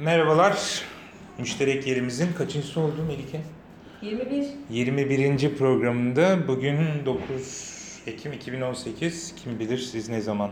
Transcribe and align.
Merhabalar. 0.00 0.82
Müşterek 1.38 1.86
yerimizin 1.86 2.32
kaçıncısı 2.32 2.80
oldu 2.80 3.04
Melike? 3.08 3.40
21. 4.02 4.46
21. 4.70 5.56
programında 5.56 6.48
bugün 6.48 6.78
9 7.06 7.68
Ekim 8.06 8.32
2018. 8.32 9.34
Kim 9.44 9.58
bilir 9.58 9.78
siz 9.78 10.08
ne 10.08 10.20
zaman 10.20 10.50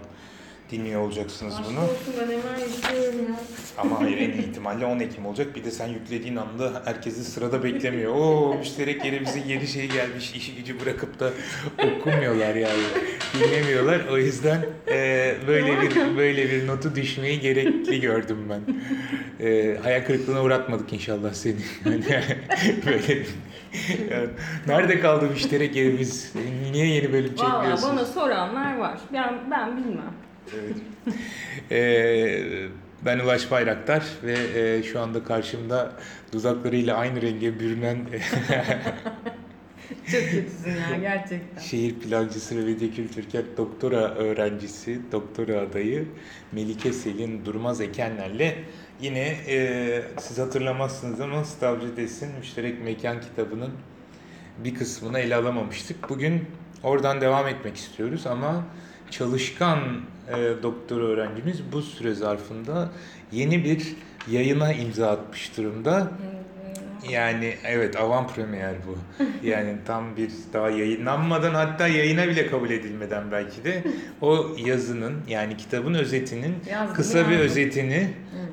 dinliyor 0.70 1.00
olacaksınız 1.00 1.54
Aşk 1.54 1.64
bunu. 1.70 1.80
olsun 1.80 2.14
ben 2.20 2.22
hemen 2.26 2.66
gidiyorum 2.66 3.18
ya. 3.32 3.40
Ama 3.78 4.00
hayır 4.00 4.18
en 4.18 4.30
iyi 4.32 4.48
ihtimalle 4.50 4.86
10 4.86 4.98
Ekim 5.00 5.26
olacak. 5.26 5.56
Bir 5.56 5.64
de 5.64 5.70
sen 5.70 5.88
yüklediğin 5.88 6.36
anda 6.36 6.82
herkesi 6.84 7.24
sırada 7.24 7.62
beklemiyor. 7.64 8.14
Oo 8.14 8.54
müşterek 8.58 9.04
yerimizin 9.04 9.44
yeni 9.48 9.66
şeyi 9.66 9.88
gelmiş. 9.88 10.34
işi 10.34 10.54
gücü 10.54 10.80
bırakıp 10.80 11.20
da 11.20 11.32
okumuyorlar 11.78 12.54
yani. 12.54 12.82
Dinlemiyorlar. 13.34 14.00
O 14.12 14.18
yüzden 14.18 14.66
e, 14.88 15.34
böyle 15.46 15.80
bir 15.82 16.16
böyle 16.16 16.50
bir 16.50 16.66
notu 16.66 16.94
düşmeyi 16.94 17.40
gerekli 17.40 18.00
gördüm 18.00 18.38
ben. 18.50 18.60
E, 19.46 19.78
hayal 19.82 20.04
kırıklığına 20.04 20.42
uğratmadık 20.42 20.92
inşallah 20.92 21.32
seni. 21.32 21.56
Yani 21.84 22.24
böyle 22.86 23.18
yani 24.10 24.28
nerede 24.66 25.00
kaldı 25.00 25.30
müşterek 25.30 25.76
yerimiz? 25.76 26.32
Niye 26.72 26.86
yeni 26.86 27.12
bölüm 27.12 27.32
Valla 27.38 27.52
çekmiyorsun? 27.52 27.90
bana 27.96 28.04
soranlar 28.04 28.76
var. 28.76 28.98
Ben, 29.12 29.34
ben 29.50 29.76
bilmem. 29.76 30.12
Evet. 30.54 30.76
Ee, 31.70 32.68
ben 33.04 33.18
Ulaş 33.18 33.50
Bayraktar 33.50 34.02
ve 34.22 34.36
e, 34.60 34.82
şu 34.82 35.00
anda 35.00 35.24
karşımda 35.24 35.92
dudaklarıyla 36.32 36.96
aynı 36.96 37.22
renge 37.22 37.60
bürünen 37.60 37.98
Çok 40.10 40.20
kötüsün 40.30 40.70
ya 40.70 40.98
gerçekten. 41.00 41.62
şehir 41.62 41.94
plancısı 41.94 42.58
ve 42.58 42.66
Vedi 42.66 42.94
Kültürkent 42.94 43.46
doktora 43.56 44.14
öğrencisi, 44.14 45.00
doktora 45.12 45.60
adayı 45.60 46.08
Melike 46.52 46.92
Selin 46.92 47.44
Durmaz 47.44 47.80
Ekenler'le 47.80 48.54
yine 49.00 49.36
e, 49.48 50.02
siz 50.20 50.38
hatırlamazsınız 50.38 51.20
ama 51.20 51.44
Stavrides'in 51.44 52.28
Müşterek 52.38 52.84
Mekan 52.84 53.20
kitabının 53.20 53.72
bir 54.64 54.74
kısmını 54.74 55.18
ele 55.18 55.36
alamamıştık. 55.36 56.08
Bugün 56.08 56.44
oradan 56.82 57.20
devam 57.20 57.48
etmek 57.48 57.76
istiyoruz 57.76 58.26
ama 58.26 58.64
çalışkan 59.10 59.78
e, 60.28 60.62
doktor 60.62 61.00
öğrencimiz 61.00 61.72
bu 61.72 61.82
süre 61.82 62.14
zarfında 62.14 62.90
yeni 63.32 63.64
bir 63.64 63.94
yayına 64.30 64.72
imza 64.72 65.10
atmış 65.10 65.56
durumda. 65.56 66.12
Yani 67.10 67.54
evet 67.64 67.96
avan 67.96 68.28
premier 68.28 68.74
bu. 68.86 68.98
Yani 69.46 69.76
tam 69.86 70.16
bir 70.16 70.30
daha 70.52 70.70
yayınlanmadan 70.70 71.54
hatta 71.54 71.88
yayına 71.88 72.28
bile 72.28 72.46
kabul 72.46 72.70
edilmeden 72.70 73.30
belki 73.32 73.64
de 73.64 73.82
o 74.20 74.56
yazının 74.58 75.14
yani 75.28 75.56
kitabın 75.56 75.94
özetinin 75.94 76.54
Yazdım, 76.70 76.96
kısa 76.96 77.18
bir 77.18 77.32
yazdım. 77.32 77.38
özetini 77.38 78.10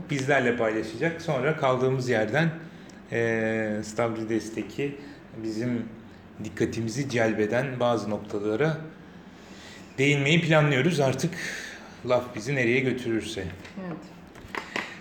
bizlerle 0.09 0.57
paylaşacak. 0.57 1.21
Sonra 1.21 1.57
kaldığımız 1.57 2.09
yerden 2.09 2.49
e, 3.11 3.79
Stavrides'teki 3.83 4.95
bizim 5.43 5.85
dikkatimizi 6.43 7.09
celbeden 7.09 7.79
bazı 7.79 8.09
noktalara 8.09 8.77
değinmeyi 9.97 10.41
planlıyoruz. 10.41 10.99
Artık 10.99 11.31
laf 12.09 12.35
bizi 12.35 12.55
nereye 12.55 12.79
götürürse. 12.79 13.43
Evet. 13.87 13.97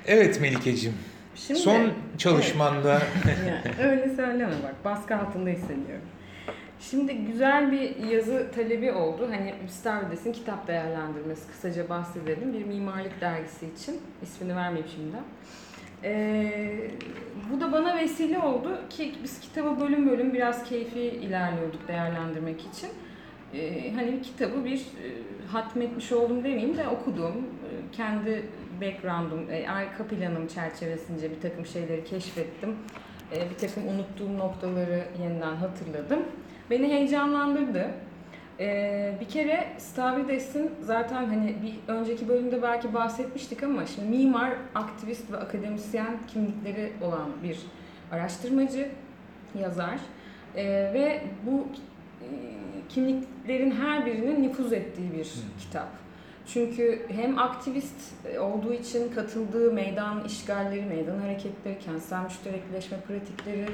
Evet 0.07 0.41
Melike'cim. 0.41 0.93
Şimdi, 1.47 1.61
Son 1.61 1.93
çalışmanda 2.19 2.93
Yani 3.27 3.91
öyle 3.91 4.17
söyleme 4.17 4.53
bak 4.63 4.85
baskı 4.85 5.17
altında 5.17 5.51
hissediyorum. 5.51 6.05
Şimdi 6.81 7.15
güzel 7.15 7.73
bir 7.73 7.97
yazı 7.97 8.51
talebi 8.55 8.93
oldu. 8.93 9.29
Hani 9.31 9.55
Stavrides'in 9.69 10.33
kitap 10.33 10.67
değerlendirmesi 10.67 11.49
kısaca 11.49 11.89
bahsedelim. 11.89 12.53
Bir 12.53 12.65
mimarlık 12.65 13.21
dergisi 13.21 13.67
için. 13.67 14.01
ismini 14.23 14.57
vermeyeyim 14.57 14.91
şimdi. 14.95 15.17
Ee, 16.05 16.91
bu 17.53 17.61
da 17.61 17.73
bana 17.73 17.97
vesile 17.97 18.39
oldu 18.39 18.79
ki 18.91 19.15
biz 19.23 19.41
kitabı 19.41 19.81
bölüm 19.81 20.11
bölüm 20.11 20.35
biraz 20.35 20.65
keyfi 20.65 21.01
ilerliyorduk 21.01 21.89
değerlendirmek 21.89 22.61
için. 22.61 22.91
Ee, 23.55 23.93
hani 23.95 24.23
kitabı 24.23 24.65
bir 24.65 24.79
e, 24.79 25.07
hatmetmiş 25.53 26.13
oldum 26.13 26.45
demeyeyim 26.45 26.77
de 26.77 26.89
okudum. 26.89 27.33
E, 27.37 27.97
kendi 27.97 28.43
background'um, 28.83 29.51
e, 29.51 29.69
arka 29.69 30.07
planım 30.07 30.47
çerçevesince 30.47 31.31
bir 31.31 31.41
takım 31.41 31.67
şeyleri 31.67 32.05
keşfettim. 32.05 32.77
E, 33.37 33.51
bir 33.51 33.69
takım 33.69 33.89
unuttuğum 33.89 34.39
noktaları 34.39 35.05
yeniden 35.23 35.57
hatırladım. 35.57 36.23
Beni 36.71 36.89
heyecanlandırdı. 36.89 37.91
E, 38.61 39.17
bir 39.21 39.29
kere 39.29 39.67
Stavrides'in 39.79 40.71
zaten 40.81 41.27
hani 41.27 41.57
bir 41.63 41.93
önceki 41.93 42.29
bölümde 42.29 42.63
belki 42.63 42.95
bahsetmiştik 42.95 43.63
ama 43.63 43.87
şimdi 43.87 44.17
mimar, 44.17 44.53
aktivist 44.75 45.33
ve 45.33 45.37
akademisyen 45.37 46.19
kimlikleri 46.29 46.93
olan 47.03 47.31
bir 47.43 47.59
araştırmacı, 48.13 48.89
yazar. 49.61 49.99
E, 50.57 50.65
ve 50.95 51.23
bu 51.47 51.69
e, 52.21 52.27
kimliklerin 52.89 53.71
her 53.71 54.07
birinin 54.07 54.43
nüfuz 54.43 54.73
ettiği 54.73 55.13
bir 55.13 55.33
kitap. 55.61 56.02
Çünkü 56.47 57.07
hem 57.09 57.39
aktivist 57.39 58.15
olduğu 58.41 58.73
için 58.73 59.13
katıldığı 59.13 59.73
meydan 59.73 60.25
işgalleri, 60.25 60.83
meydan 60.83 61.19
hareketleri, 61.19 61.79
kentsel 61.79 62.25
müşterekleşme 62.25 63.01
pratikleri, 63.01 63.67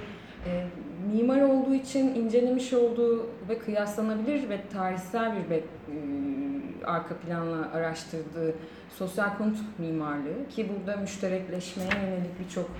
e, 0.46 0.66
mimar 1.12 1.42
olduğu 1.42 1.74
için 1.74 2.14
incelemiş 2.14 2.72
olduğu 2.72 3.26
ve 3.48 3.58
kıyaslanabilir 3.58 4.48
ve 4.48 4.58
tarihsel 4.72 5.32
bir 5.36 5.54
bek- 5.54 5.60
e, 5.60 6.84
arka 6.84 7.16
planla 7.16 7.72
araştırdığı 7.72 8.54
sosyal 8.98 9.36
konut 9.38 9.58
mimarlığı 9.78 10.48
ki 10.48 10.68
burada 10.68 10.96
müşterekleşmeye 10.96 11.90
yönelik 11.94 12.40
birçok 12.40 12.70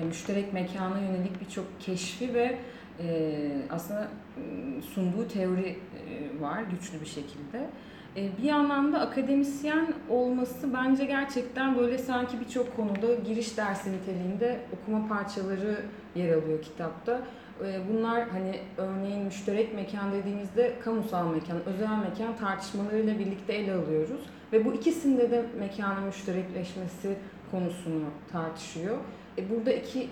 e, 0.00 0.04
müşterek 0.04 0.52
mekana 0.52 0.98
yönelik 0.98 1.40
birçok 1.40 1.80
keşfi 1.80 2.34
ve 2.34 2.58
e, 3.00 3.38
aslında 3.70 4.08
e, 4.36 4.42
sunduğu 4.82 5.28
teori 5.28 5.68
e, 5.68 6.40
var 6.40 6.62
güçlü 6.70 7.00
bir 7.00 7.06
şekilde. 7.06 7.70
E, 8.16 8.28
Bir 8.38 8.42
yandan 8.42 8.92
da 8.92 9.00
akademisyen 9.00 9.86
olması 10.10 10.74
bence 10.74 11.04
gerçekten 11.04 11.78
böyle 11.78 11.98
sanki 11.98 12.40
birçok 12.40 12.76
konuda 12.76 13.14
giriş 13.26 13.56
dersi 13.56 13.92
niteliğinde 13.92 14.60
okuma 14.82 15.08
parçaları 15.08 15.76
yer 16.14 16.28
alıyor 16.36 16.62
kitapta. 16.62 17.20
E, 17.66 17.80
Bunlar 17.92 18.28
hani 18.28 18.58
örneğin 18.76 19.24
müşterek 19.24 19.74
mekan 19.74 20.12
dediğimizde 20.12 20.72
kamusal 20.84 21.26
mekan, 21.26 21.56
özel 21.66 21.98
mekan 22.10 22.36
tartışmalarıyla 22.36 23.18
birlikte 23.18 23.52
ele 23.52 23.74
alıyoruz. 23.74 24.20
Ve 24.52 24.64
bu 24.64 24.72
ikisinde 24.74 25.30
de 25.30 25.44
mekanın 25.58 26.02
müşterekleşmesi 26.04 27.16
konusunu 27.50 28.04
tartışıyor. 28.32 28.96
E, 29.38 29.50
Burada 29.50 29.72
iki 29.72 30.08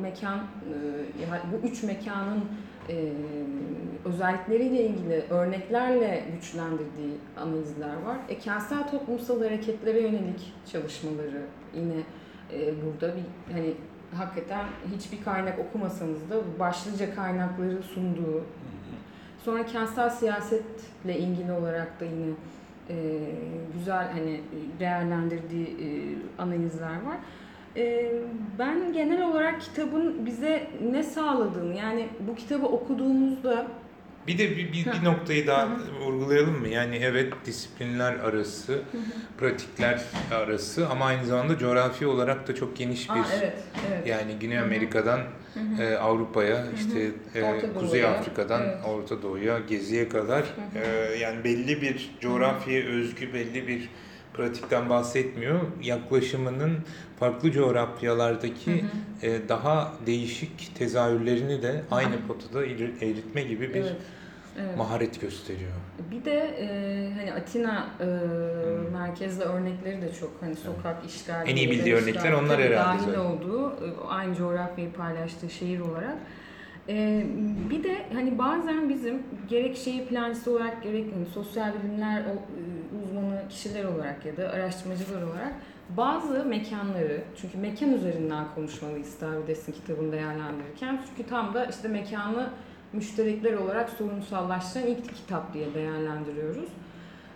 mekan, 0.00 0.38
bu 1.52 1.66
üç 1.66 1.82
mekanın 1.82 2.44
e, 2.88 3.12
özellikleriyle 4.04 4.82
ilgili 4.82 5.24
örneklerle 5.30 6.24
güçlendirdiği 6.34 7.16
analizler 7.36 8.02
var. 8.06 8.16
E, 8.28 8.38
kentsel 8.38 8.90
toplumsal 8.90 9.42
hareketlere 9.42 10.00
yönelik 10.00 10.52
çalışmaları 10.72 11.42
yine 11.74 12.02
e, 12.52 12.74
burada 12.84 13.16
bir 13.16 13.52
hani 13.52 13.74
hakikaten 14.14 14.66
hiçbir 14.96 15.24
kaynak 15.24 15.58
okumasanız 15.58 16.30
da 16.30 16.58
başlıca 16.58 17.14
kaynakları 17.14 17.82
sunduğu. 17.82 18.44
Sonra 19.44 19.66
kentsel 19.66 20.10
siyasetle 20.10 21.18
ilgili 21.18 21.52
olarak 21.52 22.00
da 22.00 22.04
yine 22.04 22.34
e, 22.88 22.94
güzel 23.74 24.12
hani 24.12 24.40
değerlendirdiği 24.80 25.66
e, 25.66 25.88
analizler 26.42 26.92
var. 26.92 27.16
E, 27.76 28.12
ben 28.58 28.92
genel 28.92 29.22
olarak 29.22 29.60
kitabın 29.60 30.26
bize 30.26 30.66
ne 30.92 31.02
sağladığını 31.02 31.76
yani 31.76 32.08
bu 32.20 32.34
kitabı 32.34 32.66
okuduğumuzda 32.66 33.66
Bir 34.26 34.38
de 34.38 34.50
bir, 34.50 34.72
bir, 34.72 34.86
bir 34.92 35.04
noktayı 35.04 35.46
daha 35.46 35.68
vurgulayalım 36.04 36.60
mı? 36.60 36.68
Yani 36.68 36.96
evet 36.96 37.32
disiplinler 37.46 38.12
arası, 38.14 38.80
pratikler 39.38 40.02
arası 40.34 40.88
ama 40.88 41.04
aynı 41.04 41.26
zamanda 41.26 41.58
coğrafi 41.58 42.06
olarak 42.06 42.48
da 42.48 42.54
çok 42.54 42.76
geniş 42.76 43.10
bir 43.10 43.14
Aa, 43.14 43.26
evet, 43.38 43.54
evet. 43.90 44.06
yani 44.06 44.32
Güney. 44.40 44.58
Amerika'dan 44.58 45.20
e, 45.80 45.94
Avrupa'ya, 45.94 46.64
işte 46.76 47.10
e, 47.40 47.72
Kuzey 47.78 48.04
Afrika'dan 48.04 48.62
evet. 48.62 48.76
Orta 48.86 49.22
Doğu'ya, 49.22 49.58
Gezi'ye 49.58 50.08
kadar 50.08 50.42
e, 50.74 51.14
yani 51.18 51.44
belli 51.44 51.82
bir 51.82 52.10
coğrafyaya 52.20 52.84
özgü 52.84 53.32
belli 53.34 53.68
bir 53.68 53.88
pratikten 54.34 54.90
bahsetmiyor. 54.90 55.60
Yaklaşımının 55.82 56.78
farklı 57.18 57.50
coğrafyalardaki 57.52 58.82
Hı 58.82 58.86
hı. 59.26 59.26
e, 59.26 59.48
daha 59.48 59.92
değişik 60.06 60.74
tezahürlerini 60.74 61.62
de 61.62 61.82
aynı 61.90 62.26
potada 62.28 62.66
eri- 62.66 62.94
eritme 63.04 63.42
gibi 63.42 63.68
bir 63.74 63.80
Evet, 63.80 63.96
evet. 64.60 64.76
maharet 64.76 65.20
gösteriyor. 65.20 65.70
Bir 66.10 66.24
de 66.24 66.36
e, 66.58 66.66
hani 67.18 67.32
Atina 67.32 67.86
e, 68.00 68.04
merkezli 68.92 69.42
örnekleri 69.42 70.02
de 70.02 70.12
çok 70.20 70.30
hani 70.40 70.56
sokak 70.56 70.96
işgali 71.06 71.50
En 71.50 71.56
iyi 71.56 71.70
bildiği 71.70 71.94
örnekler 71.94 72.14
işgal, 72.14 72.38
onlar 72.44 72.60
herhalde 72.60 72.76
dahil 72.76 72.98
zaten. 73.06 73.18
olduğu 73.20 73.70
e, 73.70 74.06
aynı 74.08 74.34
coğrafyayı 74.36 74.92
paylaştığı 74.92 75.50
şehir 75.50 75.80
olarak. 75.80 76.16
E, 76.88 77.26
bir 77.70 77.84
de 77.84 77.96
hani 78.12 78.38
bazen 78.38 78.88
bizim 78.88 79.22
gerek 79.48 79.76
şehir 79.76 80.06
plancısı 80.06 80.50
olarak 80.50 80.82
gerek 80.82 81.04
hani 81.14 81.26
sosyal 81.26 81.72
bilimler 81.74 82.22
kişiler 83.50 83.84
olarak 83.84 84.26
ya 84.26 84.36
da 84.36 84.48
araştırmacılar 84.48 85.22
olarak 85.22 85.52
bazı 85.96 86.44
mekanları, 86.44 87.22
çünkü 87.40 87.58
mekan 87.58 87.92
üzerinden 87.92 88.44
konuşmalıyız 88.54 89.08
Stavrides'in 89.08 89.72
kitabını 89.72 90.12
değerlendirirken. 90.12 91.00
Çünkü 91.08 91.30
tam 91.30 91.54
da 91.54 91.64
işte 91.64 91.88
mekanı 91.88 92.50
müşterekler 92.92 93.52
olarak 93.52 93.90
sorunsallaştıran 93.90 94.86
ilk 94.86 95.14
kitap 95.14 95.54
diye 95.54 95.74
değerlendiriyoruz. 95.74 96.68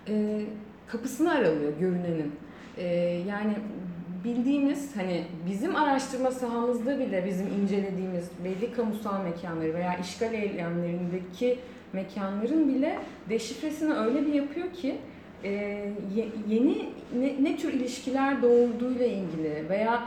Ee, 0.09 0.41
kapısını 0.87 1.33
aralıyor 1.33 1.79
görünenin. 1.79 2.33
Ee, 2.77 2.87
yani 3.29 3.55
bildiğimiz 4.25 4.97
hani 4.97 5.25
bizim 5.51 5.77
araştırma 5.77 6.31
sahamızda 6.31 6.99
bile 6.99 7.27
bizim 7.27 7.47
incelediğimiz 7.47 8.31
belli 8.45 8.73
kamusal 8.73 9.23
mekanları 9.23 9.75
veya 9.75 9.97
işgal 9.97 10.35
eylemlerindeki 10.35 11.59
mekanların 11.93 12.75
bile 12.75 12.99
deşifresini 13.29 13.95
öyle 13.95 14.27
bir 14.27 14.33
yapıyor 14.33 14.73
ki 14.73 14.99
e, 15.45 15.51
ye- 16.15 16.29
yeni 16.49 16.89
ne, 17.19 17.45
ne 17.45 17.57
tür 17.57 17.73
ilişkiler 17.73 18.43
doğurduğuyla 18.43 19.07
ilgili 19.07 19.69
veya 19.69 20.07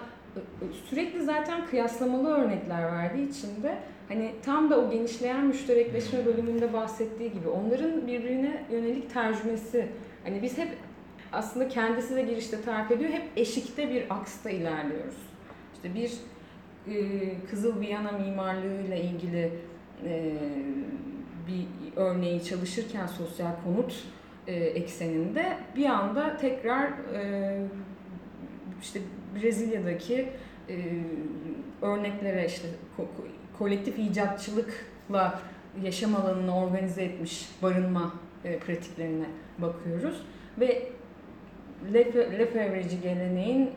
sürekli 0.90 1.24
zaten 1.24 1.66
kıyaslamalı 1.66 2.30
örnekler 2.30 2.92
verdiği 2.92 3.30
için 3.30 3.64
de 3.64 3.78
hani 4.08 4.32
tam 4.46 4.70
da 4.70 4.80
o 4.80 4.92
genişleyen 4.92 5.46
müşterekleşme 5.46 6.26
bölümünde 6.26 6.74
bahsettiği 6.74 7.32
gibi 7.34 7.48
onların 7.50 8.08
birbirine 8.08 8.64
yönelik 8.72 9.14
tercümesi 9.14 9.88
hani 10.24 10.42
biz 10.42 10.58
hep 10.58 10.70
aslında 11.32 11.68
kendisi 11.68 12.16
de 12.16 12.22
girişte 12.22 12.62
tarif 12.62 12.92
ediyor 12.92 13.10
hep 13.10 13.24
eşikte 13.36 13.90
bir 13.90 14.04
aksta 14.10 14.50
ilerliyoruz. 14.50 15.18
İşte 15.74 15.96
bir 15.96 16.12
e, 16.94 16.96
Kızıl 17.50 17.82
Viyana 17.82 18.12
mimarlığıyla 18.12 18.96
ilgili 18.96 19.52
e, 20.06 20.34
bir 21.48 21.66
örneği 21.96 22.44
çalışırken 22.44 23.08
sosyal 23.08 23.52
konut 23.64 24.04
e, 24.50 24.54
ekseninde 24.54 25.58
bir 25.76 25.86
anda 25.86 26.38
tekrar 26.38 26.88
e, 27.16 27.62
işte 28.82 29.00
Brezilya'daki 29.36 30.30
e, 30.70 30.76
örneklere 31.82 32.46
işte 32.46 32.68
ko- 32.98 33.02
ko- 33.02 33.58
kolektif 33.58 34.00
icatçılıkla 34.00 35.40
yaşam 35.84 36.16
alanını 36.16 36.58
organize 36.58 37.04
etmiş 37.04 37.50
barınma 37.62 38.14
e, 38.46 38.60
pratiklerine 38.60 39.26
bakıyoruz 39.58 40.24
ve 40.60 40.88
Lefe- 41.94 42.40
Lefebvre'ci 42.40 43.02
geleneğin 43.02 43.70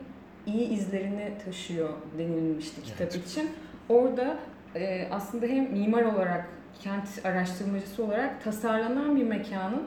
iyi 0.47 0.69
izlerini 0.69 1.33
taşıyor 1.45 1.89
denilmişti 2.19 2.83
kitap 2.83 3.01
Evet. 3.01 3.27
için. 3.27 3.51
Orada 3.89 4.39
e, 4.75 5.09
aslında 5.11 5.47
hem 5.47 5.73
mimar 5.73 6.03
olarak, 6.03 6.49
kent 6.81 7.09
araştırmacısı 7.25 8.05
olarak 8.05 8.45
tasarlanan 8.45 9.17
bir 9.17 9.25
mekanın 9.25 9.83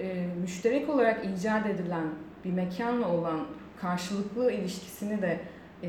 e, 0.00 0.26
müşterek 0.42 0.88
olarak 0.90 1.24
icat 1.24 1.66
edilen 1.66 2.06
bir 2.44 2.52
mekanla 2.52 3.08
olan 3.08 3.46
karşılıklı 3.80 4.52
ilişkisini 4.52 5.22
de 5.22 5.40
e, 5.82 5.88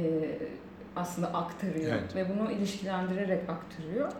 aslında 0.95 1.33
aktarıyor 1.33 1.91
Evet. 1.91 2.15
ve 2.15 2.25
bunu 2.29 2.51
ilişkilendirerek 2.51 3.49
aktarıyor. 3.49 4.11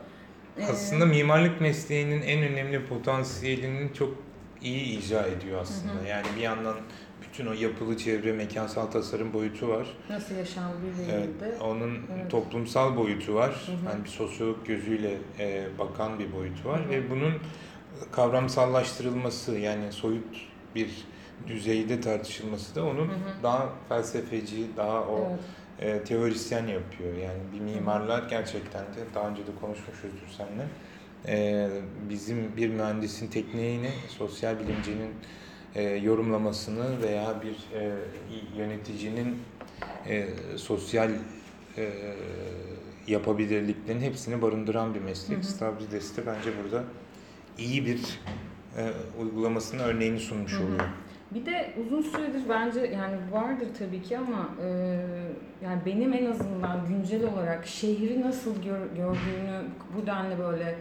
E, 0.58 0.64
Aslında 0.66 1.06
mimarlık 1.06 1.60
mesleğinin 1.60 2.22
en 2.22 2.42
önemli 2.42 2.86
potansiyelini 2.86 3.94
çok 3.94 4.14
iyi 4.62 4.98
icra 4.98 5.22
ediyor 5.26 5.60
aslında. 5.60 5.92
Hı. 6.04 6.08
Yani 6.08 6.26
bir 6.36 6.40
yandan 6.42 6.74
bütün 7.22 7.46
o 7.46 7.52
yapılı 7.52 7.96
çevre, 7.96 8.32
mekansal 8.32 8.86
tasarım 8.86 9.32
boyutu 9.32 9.68
var. 9.68 9.86
nasıl 10.10 10.34
yaşandığıyla 10.34 11.14
Evet, 11.14 11.60
onun 11.60 11.90
Evet. 12.18 12.30
toplumsal 12.30 12.96
boyutu 12.96 13.34
var. 13.34 13.50
Hı 13.66 13.72
hı. 13.72 13.92
Hani 13.92 14.04
bir 14.04 14.08
sosyolog 14.08 14.66
gözüyle 14.66 15.14
e, 15.38 15.66
bakan 15.78 16.18
bir 16.18 16.32
boyutu 16.32 16.68
var 16.68 16.80
Hı 16.80 16.84
hı. 16.84 16.90
ve 16.90 17.10
bunun 17.10 17.32
kavramsallaştırılması 18.12 19.58
yani 19.58 19.92
soyut 19.92 20.24
bir 20.74 21.04
düzeyde 21.46 22.00
tartışılması 22.00 22.74
da 22.74 22.84
onu 22.84 23.00
Hı 23.00 23.02
hı. 23.02 23.42
daha 23.42 23.68
felsefeci, 23.88 24.66
daha 24.76 25.00
o 25.00 25.28
evet. 25.80 26.00
e, 26.00 26.04
teorisyen 26.04 26.66
yapıyor. 26.66 27.16
Yani 27.16 27.40
bir 27.54 27.60
mimarlar 27.60 28.22
gerçekten 28.30 28.82
de 28.82 29.14
daha 29.14 29.28
önce 29.28 29.42
de 29.46 29.50
konuşmuşuzdur 29.60 30.28
seninle. 30.38 30.66
E, 31.28 31.68
bizim 32.10 32.56
bir 32.56 32.68
mühendisin 32.68 33.28
tekniğini 33.28 33.90
sosyal 34.08 34.58
bilimcinin 34.58 35.10
e, 35.74 35.82
yorumlamasını 35.82 37.02
veya 37.02 37.42
bir 37.42 37.78
e, 37.80 37.92
yöneticinin 38.56 39.38
e, 40.08 40.28
sosyal 40.56 41.10
e, 41.76 41.90
yapabilirliklerin 43.06 44.00
hepsini 44.00 44.42
barındıran 44.42 44.94
bir 44.94 45.00
meslek. 45.00 45.38
Hı. 45.38 45.42
Stavrides'te 45.46 46.26
bence 46.26 46.50
burada 46.62 46.84
iyi 47.58 47.86
bir 47.86 48.00
e, 48.78 48.82
uygulamasının 49.20 49.82
örneğini 49.82 50.20
sunmuş 50.20 50.52
Hı 50.52 50.56
hı. 50.56 50.64
oluyor. 50.66 50.80
Bir 51.30 51.46
de 51.46 51.74
uzun 51.86 52.02
süredir 52.02 52.42
bence 52.48 52.80
yani 52.80 53.16
vardır 53.32 53.68
tabii 53.78 54.02
ki 54.02 54.18
ama 54.18 54.48
e, 54.64 54.68
yani 55.64 55.80
benim 55.86 56.12
en 56.12 56.26
azından 56.26 56.86
güncel 56.88 57.24
olarak 57.32 57.66
şehri 57.66 58.20
nasıl 58.20 58.62
gör- 58.62 58.96
gördüğünü 58.96 59.60
bu 59.96 60.06
denli 60.06 60.38
böyle 60.38 60.74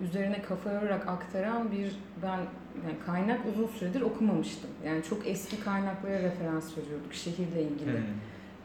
üzerine 0.00 0.42
kafa 0.42 0.72
yorarak 0.72 1.08
aktaran 1.08 1.72
bir 1.72 1.92
ben 2.22 2.38
yani 2.86 2.96
kaynak 3.06 3.40
uzun 3.54 3.66
süredir 3.66 4.00
okumamıştım. 4.00 4.70
Yani 4.86 5.02
çok 5.02 5.26
eski 5.26 5.60
kaynaklara 5.60 6.22
referans 6.22 6.78
veriyorduk 6.78 7.14
şehirle 7.14 7.62
ilgili. 7.62 8.00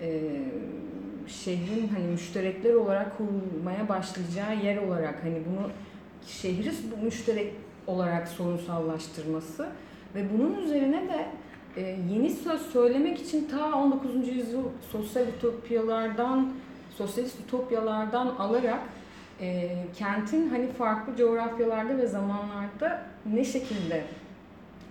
E, 0.01 0.21
şehrin 1.27 1.87
hani 1.87 2.03
müşterekler 2.07 2.73
olarak 2.73 3.17
kurulmaya 3.17 3.89
başlayacağı 3.89 4.55
yer 4.65 4.77
olarak 4.77 5.23
hani 5.23 5.41
bunu 5.51 5.69
şehri 6.27 6.71
bu 6.91 7.05
müşterek 7.05 7.53
olarak 7.87 8.27
sorunsallaştırması 8.27 9.69
ve 10.15 10.33
bunun 10.33 10.63
üzerine 10.63 11.09
de 11.09 11.25
e, 11.77 11.81
yeni 12.13 12.29
söz 12.29 12.61
söylemek 12.61 13.21
için 13.21 13.47
ta 13.47 13.75
19. 13.75 14.27
yüzyıl 14.27 14.63
sosyal 14.91 15.27
ütopyalardan 15.27 16.53
sosyalist 16.97 17.39
ütopyalardan 17.39 18.27
alarak 18.27 18.79
e, 19.41 19.69
kentin 19.97 20.49
hani 20.49 20.71
farklı 20.71 21.15
coğrafyalarda 21.15 21.97
ve 21.97 22.07
zamanlarda 22.07 23.01
ne 23.25 23.45
şekilde 23.45 24.03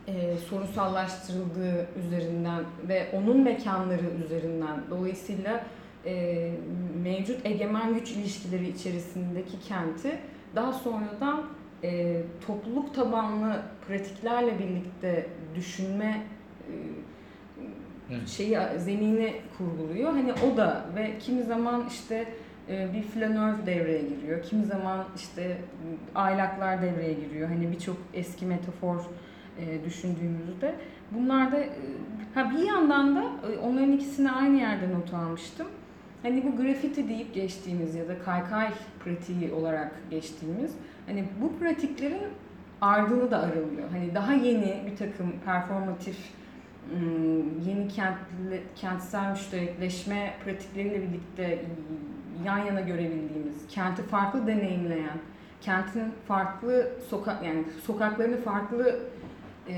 e, 0.08 0.38
sorunsallaştırıldığı 0.50 1.88
üzerinden 2.06 2.64
ve 2.88 3.08
onun 3.12 3.40
mekanları 3.40 4.10
üzerinden 4.24 4.80
dolayısıyla 4.90 5.64
e, 6.06 6.50
mevcut 7.02 7.46
egemen 7.46 7.94
güç 7.94 8.10
ilişkileri 8.10 8.68
içerisindeki 8.68 9.60
kenti 9.68 10.18
daha 10.56 10.72
sonradan 10.72 11.42
e, 11.82 12.22
topluluk 12.46 12.94
tabanlı 12.94 13.62
pratiklerle 13.88 14.58
birlikte 14.58 15.26
düşünme 15.54 16.22
e, 18.10 18.26
şeyi 18.26 18.58
zemini 18.78 19.34
kurguluyor. 19.58 20.12
Hani 20.12 20.32
o 20.32 20.56
da 20.56 20.84
ve 20.96 21.18
kimi 21.18 21.42
zaman 21.42 21.84
işte 21.88 22.26
e, 22.68 22.88
bir 22.94 23.02
flanör 23.02 23.66
devreye 23.66 24.02
giriyor. 24.02 24.42
Kimi 24.42 24.64
zaman 24.64 25.04
işte 25.16 25.42
e, 25.42 25.58
aylaklar 26.14 26.82
devreye 26.82 27.12
giriyor. 27.12 27.48
Hani 27.48 27.72
birçok 27.72 27.96
eski 28.14 28.46
metafor 28.46 28.96
e, 29.58 29.84
düşündüğümüzde. 29.84 30.74
Bunlar 31.10 31.52
da 31.52 31.56
e, 31.56 31.70
ha 32.34 32.50
bir 32.50 32.62
yandan 32.62 33.16
da 33.16 33.22
e, 33.22 33.58
onların 33.58 33.92
ikisini 33.92 34.30
aynı 34.32 34.56
yerde 34.56 34.94
not 34.94 35.14
almıştım. 35.14 35.66
Hani 36.24 36.44
bu 36.44 36.62
grafiti 36.62 37.08
deyip 37.08 37.34
geçtiğimiz 37.34 37.94
ya 37.94 38.08
da 38.08 38.18
kaykay 38.18 38.68
pratiği 39.04 39.52
olarak 39.52 39.92
geçtiğimiz 40.10 40.72
hani 41.06 41.24
bu 41.40 41.58
pratiklerin 41.58 42.22
ardını 42.80 43.30
da 43.30 43.38
aralıyor. 43.38 43.90
Hani 43.92 44.14
daha 44.14 44.34
yeni 44.34 44.82
bir 44.86 44.96
takım 44.96 45.32
performatif 45.44 46.16
ım, 46.96 47.60
yeni 47.66 47.88
kentli, 47.88 48.62
kentsel 48.76 49.30
müşterekleşme 49.30 50.34
pratikleriyle 50.44 51.02
birlikte 51.02 51.64
yan 52.44 52.58
yana 52.58 52.80
görebildiğimiz, 52.80 53.66
kenti 53.68 54.02
farklı 54.02 54.46
deneyimleyen, 54.46 55.18
kentin 55.60 56.12
farklı 56.28 56.92
sokak 57.10 57.44
yani 57.44 57.64
sokaklarını 57.86 58.36
farklı 58.36 59.00
e, 59.68 59.76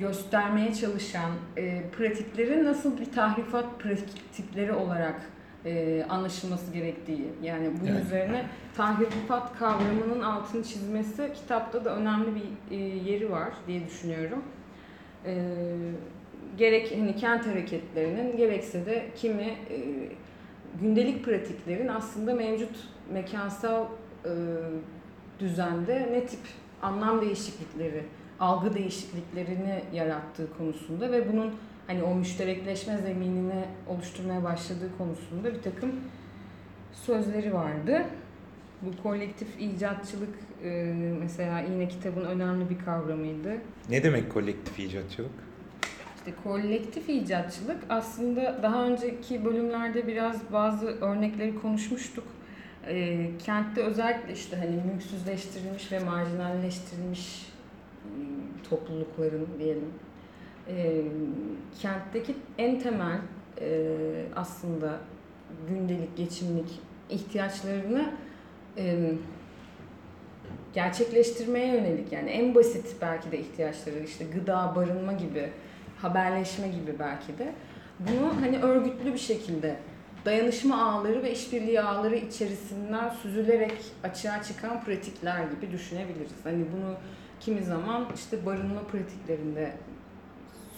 göstermeye 0.00 0.74
çalışan 0.74 1.30
e, 1.56 1.90
pratikleri 1.90 2.64
nasıl 2.64 2.98
bir 3.00 3.12
tahrifat 3.12 3.80
pratikleri 3.80 4.72
olarak 4.72 5.20
e, 5.64 6.04
anlaşılması 6.08 6.72
gerektiği 6.72 7.28
yani 7.42 7.70
bunun 7.80 7.92
Evet. 7.92 8.04
üzerine 8.04 8.46
tahrifat 8.76 9.58
kavramının 9.58 10.20
altını 10.20 10.62
çizmesi 10.64 11.32
kitapta 11.34 11.84
da 11.84 11.96
önemli 11.96 12.28
bir 12.34 12.76
e, 12.76 12.80
yeri 13.10 13.30
var 13.30 13.48
diye 13.66 13.86
düşünüyorum. 13.86 14.42
E, 15.26 15.54
gerek 16.56 16.96
hani 16.98 17.16
kent 17.16 17.46
hareketlerinin 17.46 18.36
gerekse 18.36 18.86
de 18.86 19.06
kimi 19.16 19.42
e, 19.42 19.78
gündelik 20.80 21.24
pratiklerin 21.24 21.88
aslında 21.88 22.34
mevcut 22.34 22.88
mekansal 23.12 23.84
e, 24.24 24.30
düzende 25.40 26.08
ne 26.12 26.26
tip 26.26 26.40
anlam 26.82 27.20
değişiklikleri, 27.20 28.04
algı 28.40 28.74
değişikliklerini 28.74 29.82
yarattığı 29.92 30.56
konusunda 30.58 31.12
ve 31.12 31.32
bunun 31.32 31.54
hani 31.86 32.02
o 32.02 32.14
müşterekleşme 32.14 32.98
zeminini 32.98 33.64
oluşturmaya 33.86 34.44
başladığı 34.44 34.98
konusunda 34.98 35.54
bir 35.54 35.62
takım 35.62 35.92
sözleri 36.92 37.54
vardı. 37.54 38.02
Bu 38.82 39.02
kolektif 39.02 39.48
icatçılık 39.60 40.34
e, 40.64 40.70
mesela 41.20 41.60
yine 41.60 41.88
kitabın 41.88 42.24
önemli 42.24 42.70
bir 42.70 42.78
kavramıydı. 42.84 43.56
Ne 43.90 44.02
demek 44.02 44.32
kolektif 44.32 44.78
icatçılık? 44.78 45.30
İşte 46.16 46.32
kolektif 46.44 47.08
icatçılık 47.08 47.78
aslında 47.88 48.62
daha 48.62 48.84
önceki 48.84 49.44
bölümlerde 49.44 50.06
biraz 50.06 50.52
bazı 50.52 50.86
örnekleri 50.86 51.60
konuşmuştuk. 51.60 52.24
Kentte 53.38 53.82
özellikle 53.82 54.32
işte 54.32 54.56
hani 54.56 54.92
mülksüzleştirilmiş 54.92 55.92
ve 55.92 55.98
marjinalleştirilmiş 55.98 57.46
toplulukların 58.70 59.46
diyelim 59.58 59.92
e, 60.68 61.02
kentteki 61.80 62.34
en 62.58 62.80
temel 62.80 63.18
e, 63.60 63.96
aslında 64.36 64.98
gündelik 65.68 66.16
geçimlik 66.16 66.80
ihtiyaçlarını 67.10 68.10
e, 68.76 69.12
gerçekleştirmeye 70.74 71.66
yönelik 71.66 72.12
yani 72.12 72.30
en 72.30 72.54
basit 72.54 72.96
belki 73.00 73.32
de 73.32 73.38
ihtiyaçları 73.38 73.98
işte 73.98 74.24
gıda, 74.24 74.72
barınma 74.76 75.12
gibi, 75.12 75.50
haberleşme 76.02 76.68
gibi 76.68 76.98
belki 76.98 77.38
de 77.38 77.52
bunu 77.98 78.40
hani 78.40 78.58
örgütlü 78.58 79.12
bir 79.12 79.18
şekilde 79.18 79.76
dayanışma 80.24 80.82
ağları 80.82 81.22
ve 81.22 81.32
işbirliği 81.32 81.80
ağları 81.80 82.16
içerisinden 82.16 83.08
süzülerek 83.08 83.84
açığa 84.02 84.42
çıkan 84.42 84.84
pratikler 84.84 85.44
gibi 85.44 85.72
düşünebiliriz. 85.72 86.32
Hani 86.44 86.64
bunu 86.76 86.94
kimi 87.40 87.62
zaman 87.62 88.06
işte 88.14 88.46
barınma 88.46 88.80
pratiklerinde 88.80 89.72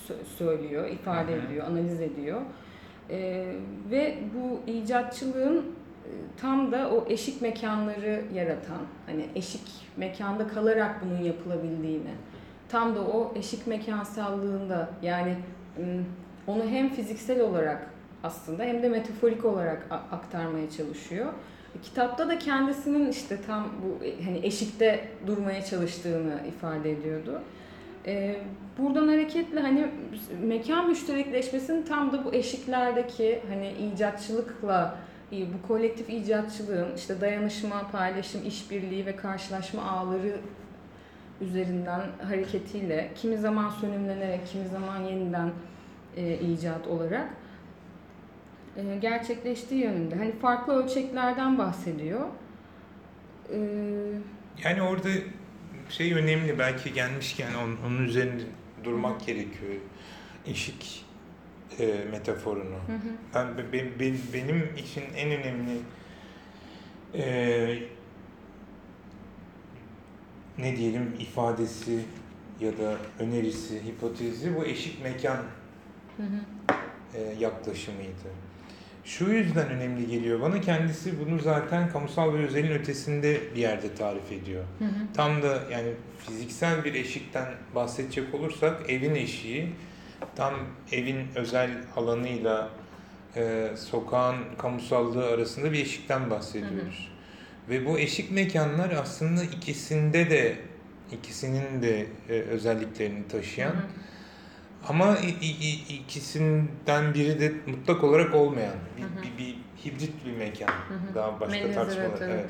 sö- 0.08 0.24
söylüyor, 0.36 0.88
ifade 0.88 1.32
Hı 1.32 1.40
hı. 1.40 1.46
ediyor, 1.46 1.66
analiz 1.66 2.00
ediyor. 2.00 2.40
Ee, 3.10 3.54
ve 3.90 4.18
bu 4.34 4.70
icatçılığın 4.70 5.58
e, 5.58 6.10
tam 6.40 6.72
da 6.72 6.90
o 6.90 7.04
eşik 7.08 7.42
mekanları 7.42 8.22
yaratan, 8.34 8.80
hani 9.06 9.26
eşik 9.34 9.62
mekanda 9.96 10.48
kalarak 10.48 11.04
bunun 11.04 11.22
yapılabildiğini, 11.22 12.10
tam 12.68 12.96
da 12.96 13.00
o 13.00 13.32
eşik 13.36 13.66
mekansallığında 13.66 14.90
yani 15.02 15.36
onu 16.46 16.64
hem 16.64 16.88
fiziksel 16.88 17.40
olarak 17.40 17.90
aslında 18.22 18.64
hem 18.64 18.82
de 18.82 18.88
metaforik 18.88 19.44
olarak 19.44 19.86
aktarmaya 20.12 20.70
çalışıyor. 20.70 21.26
Kitapta 21.82 22.28
da 22.28 22.38
kendisinin 22.38 23.10
işte 23.10 23.38
tam 23.46 23.68
bu 23.82 24.04
e, 24.04 24.24
hani 24.24 24.46
eşikte 24.46 25.08
durmaya 25.26 25.64
çalıştığını 25.64 26.40
ifade 26.48 26.92
ediyordu. 26.92 27.42
Ee, 28.06 28.36
buradan 28.78 29.08
hareketle 29.08 29.60
hani 29.60 29.90
mekan 30.42 30.88
müşterekleşmesinin 30.88 31.82
tam 31.82 32.12
da 32.12 32.24
bu 32.24 32.34
eşiklerdeki 32.34 33.42
hani 33.48 33.72
icatçılıkla 33.72 34.98
e, 35.32 35.36
bu 35.36 35.68
kolektif 35.68 36.10
icatçılığın 36.10 36.96
işte 36.96 37.20
dayanışma, 37.20 37.90
paylaşım, 37.92 38.46
işbirliği 38.46 39.06
ve 39.06 39.16
karşılaşma 39.16 39.82
ağları 39.82 40.36
üzerinden 41.40 42.00
hareketiyle 42.22 43.10
kimi 43.16 43.36
zaman 43.36 43.70
sönümlenerek, 43.70 44.46
kimi 44.46 44.68
zaman 44.68 45.02
yeniden 45.02 45.50
e, 46.16 46.34
icat 46.34 46.86
olarak 46.86 47.28
e, 48.76 48.96
gerçekleştiği 49.00 49.82
yönünde. 49.82 50.14
Hani 50.16 50.32
farklı 50.38 50.72
ölçeklerden 50.84 51.58
bahsediyor. 51.58 52.20
Ee, 53.52 53.58
Yani 54.64 54.82
orada 54.82 55.08
şey 55.88 56.12
önemli 56.14 56.58
belki 56.58 56.92
gelmişken 56.92 57.54
onun, 57.54 57.76
onun 57.86 58.04
üzerinde 58.04 58.42
durmak 58.84 59.26
gerekiyor. 59.26 59.72
Eşik 60.46 61.04
e, 61.78 62.04
metaforunu. 62.10 62.74
hı 62.74 62.92
hı. 62.92 63.10
Ben, 63.34 63.58
be- 63.58 63.72
be- 63.72 64.00
be- 64.00 64.14
benim 64.34 64.68
için 64.76 65.02
en 65.16 65.30
önemli 65.30 65.78
e, 67.14 67.78
ne 70.58 70.76
diyelim 70.76 71.16
ifadesi 71.18 72.00
ya 72.60 72.78
da 72.78 72.96
önerisi, 73.18 73.84
hipotezi 73.84 74.56
bu 74.56 74.64
eşik 74.64 75.02
mekan 75.02 75.36
Hı 76.16 76.22
hı. 76.22 76.74
e, 77.14 77.34
yaklaşımıydı. 77.38 78.28
Şu 79.04 79.24
yüzden 79.24 79.68
önemli 79.68 80.06
geliyor 80.06 80.40
bana 80.40 80.60
kendisi 80.60 81.20
bunu 81.20 81.38
zaten 81.38 81.90
kamusal 81.90 82.34
ve 82.34 82.46
özelin 82.46 82.70
ötesinde 82.70 83.40
bir 83.54 83.60
yerde 83.60 83.94
tarif 83.94 84.32
ediyor. 84.32 84.64
Hı 84.78 84.84
hı. 84.84 84.88
Tam 85.14 85.42
da 85.42 85.62
yani 85.72 85.92
fiziksel 86.18 86.84
bir 86.84 86.94
eşikten 86.94 87.46
bahsedecek 87.74 88.34
olursak 88.34 88.90
evin 88.90 89.14
eşiği 89.14 89.72
tam 90.36 90.54
evin 90.92 91.26
özel 91.34 91.70
alanıyla 91.96 92.70
e, 93.36 93.70
sokağın 93.76 94.36
kamusallığı 94.58 95.26
arasında 95.26 95.72
bir 95.72 95.78
eşikten 95.78 96.30
bahsediyoruz. 96.30 97.08
Ve 97.68 97.86
bu 97.86 97.98
eşik 97.98 98.30
mekanlar 98.30 98.90
aslında 98.90 99.44
ikisinde 99.44 100.30
de 100.30 100.56
ikisinin 101.12 101.82
de 101.82 102.06
e, 102.28 102.32
özelliklerini 102.32 103.28
taşıyan 103.28 103.70
Hı 103.70 103.76
hı. 103.76 103.82
Ama 104.88 105.16
ikisinden 105.88 107.14
biri 107.14 107.40
de 107.40 107.52
mutlak 107.66 108.04
olarak 108.04 108.34
olmayan 108.34 108.74
bir, 108.96 109.02
Hı 109.02 109.06
hı. 109.06 109.22
bir, 109.22 109.44
bir 109.44 109.56
hibrit 109.84 110.26
bir 110.26 110.32
mekan. 110.32 110.68
Hı 110.68 110.94
hı. 110.94 111.14
Daha 111.14 111.40
başka 111.40 111.58
Melez, 111.58 111.74
tartışmalar. 111.74 112.08
evet, 112.20 112.22
evet. 112.30 112.48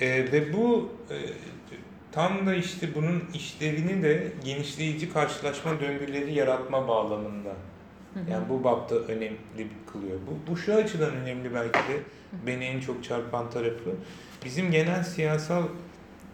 Ee, 0.00 0.32
ve 0.32 0.52
bu 0.52 0.92
e, 1.10 1.16
tam 2.12 2.46
da 2.46 2.54
işte 2.54 2.94
bunun 2.94 3.24
işlevini 3.34 4.02
de 4.02 4.32
genişleyici 4.44 5.12
karşılaşma 5.12 5.80
döngüleri 5.80 6.34
yaratma 6.34 6.88
bağlamında. 6.88 7.48
Hı 8.14 8.20
hı. 8.20 8.30
Yani 8.30 8.48
bu 8.48 8.64
bapta 8.64 8.94
önemli 8.94 9.68
kılıyor. 9.92 10.18
Bu, 10.26 10.50
bu 10.50 10.56
şu 10.56 10.74
açıdan 10.74 11.14
önemli 11.16 11.54
belki 11.54 11.78
de 11.78 12.02
beni 12.46 12.64
en 12.64 12.80
çok 12.80 13.04
çarpan 13.04 13.50
tarafı. 13.50 13.94
Bizim 14.44 14.70
genel 14.70 15.04
siyasal 15.04 15.62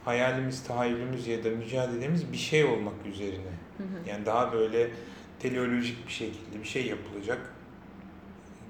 hayalimiz, 0.04 0.64
tahayyülümüz 0.64 1.26
ya 1.26 1.45
da 1.45 1.49
mücadelemiz 1.50 2.33
bir 2.33 2.37
şey 2.37 2.64
olmak 2.64 2.95
üzerine. 3.12 3.54
Hı 3.78 3.83
hı. 3.83 4.09
Yani 4.11 4.26
daha 4.26 4.52
böyle 4.52 4.90
teleolojik 5.38 6.07
bir 6.07 6.12
şekilde 6.12 6.61
bir 6.62 6.69
şey 6.69 6.87
yapılacak. 6.87 7.50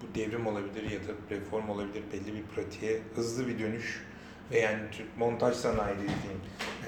Bu 0.03 0.15
devrim 0.15 0.47
olabilir 0.47 0.83
ya 0.91 0.99
da 0.99 1.13
reform 1.31 1.69
olabilir 1.69 2.03
belli 2.13 2.35
bir 2.35 2.43
pratiğe 2.55 3.01
hızlı 3.15 3.49
bir 3.49 3.59
dönüş 3.59 4.03
ve 4.53 4.59
yani 4.61 4.79
Türk 4.93 5.19
montaj 5.19 5.57
sanayi 5.57 5.95
dediğim 5.97 6.41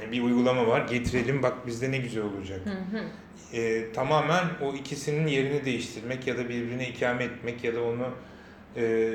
yani 0.03 0.13
bir 0.13 0.23
uygulama 0.23 0.67
var 0.67 0.89
getirelim 0.89 1.43
bak 1.43 1.67
bizde 1.67 1.91
ne 1.91 1.99
güzel 1.99 2.23
olacak. 2.23 2.61
Hı 2.65 2.99
hı. 2.99 3.05
Ee, 3.53 3.93
tamamen 3.93 4.45
o 4.63 4.75
ikisinin 4.75 5.27
yerini 5.27 5.65
değiştirmek 5.65 6.27
ya 6.27 6.39
da 6.39 6.45
birbirine 6.49 6.89
ikame 6.89 7.25
etmek 7.25 7.65
ya 7.65 7.75
da 7.75 7.83
onu 7.83 8.09
e, 8.77 9.15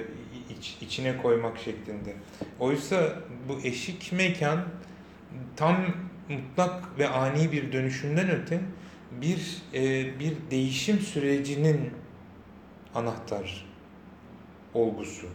iç- 0.60 0.78
içine 0.82 1.18
koymak 1.18 1.58
şeklinde. 1.58 2.14
Oysa 2.60 3.20
bu 3.50 3.60
eşik 3.64 4.12
mekan 4.12 4.64
tam 5.56 5.86
mutlak 6.30 7.00
ve 7.00 7.08
ani 7.08 7.52
bir 7.52 7.72
dönüşümden 7.72 8.30
öte 8.30 8.60
bir 9.22 9.58
e, 9.74 10.20
bir 10.20 10.34
değişim 10.52 11.00
sürecinin 11.00 11.90
anahtar 12.96 13.66
olgusu. 14.74 15.28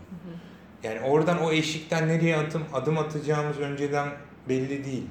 Yani 0.83 1.01
oradan 1.01 1.43
o 1.43 1.53
eşikten 1.53 2.09
nereye 2.09 2.37
adım 2.37 2.63
adım 2.73 2.99
atacağımız 2.99 3.59
önceden 3.59 4.09
belli 4.49 4.85
değil. 4.85 5.07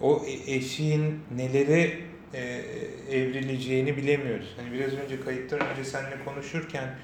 O 0.00 0.22
e- 0.26 0.54
eşiğin 0.54 1.20
nelere 1.36 1.98
e, 2.34 2.62
evrileceğini 3.10 3.96
bilemiyoruz. 3.96 4.54
Hani 4.56 4.72
biraz 4.72 4.92
önce 4.92 5.20
kayıttan 5.20 5.60
önce 5.60 5.84
seninle 5.84 6.24
konuşurken 6.24 6.94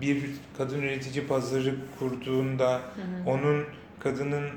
bir 0.00 0.24
kadın 0.58 0.82
üretici 0.82 1.26
pazarı 1.26 1.74
kurduğunda 1.98 2.72
Hı 2.72 2.78
hı. 2.78 3.30
onun 3.30 3.64
kadının 4.00 4.50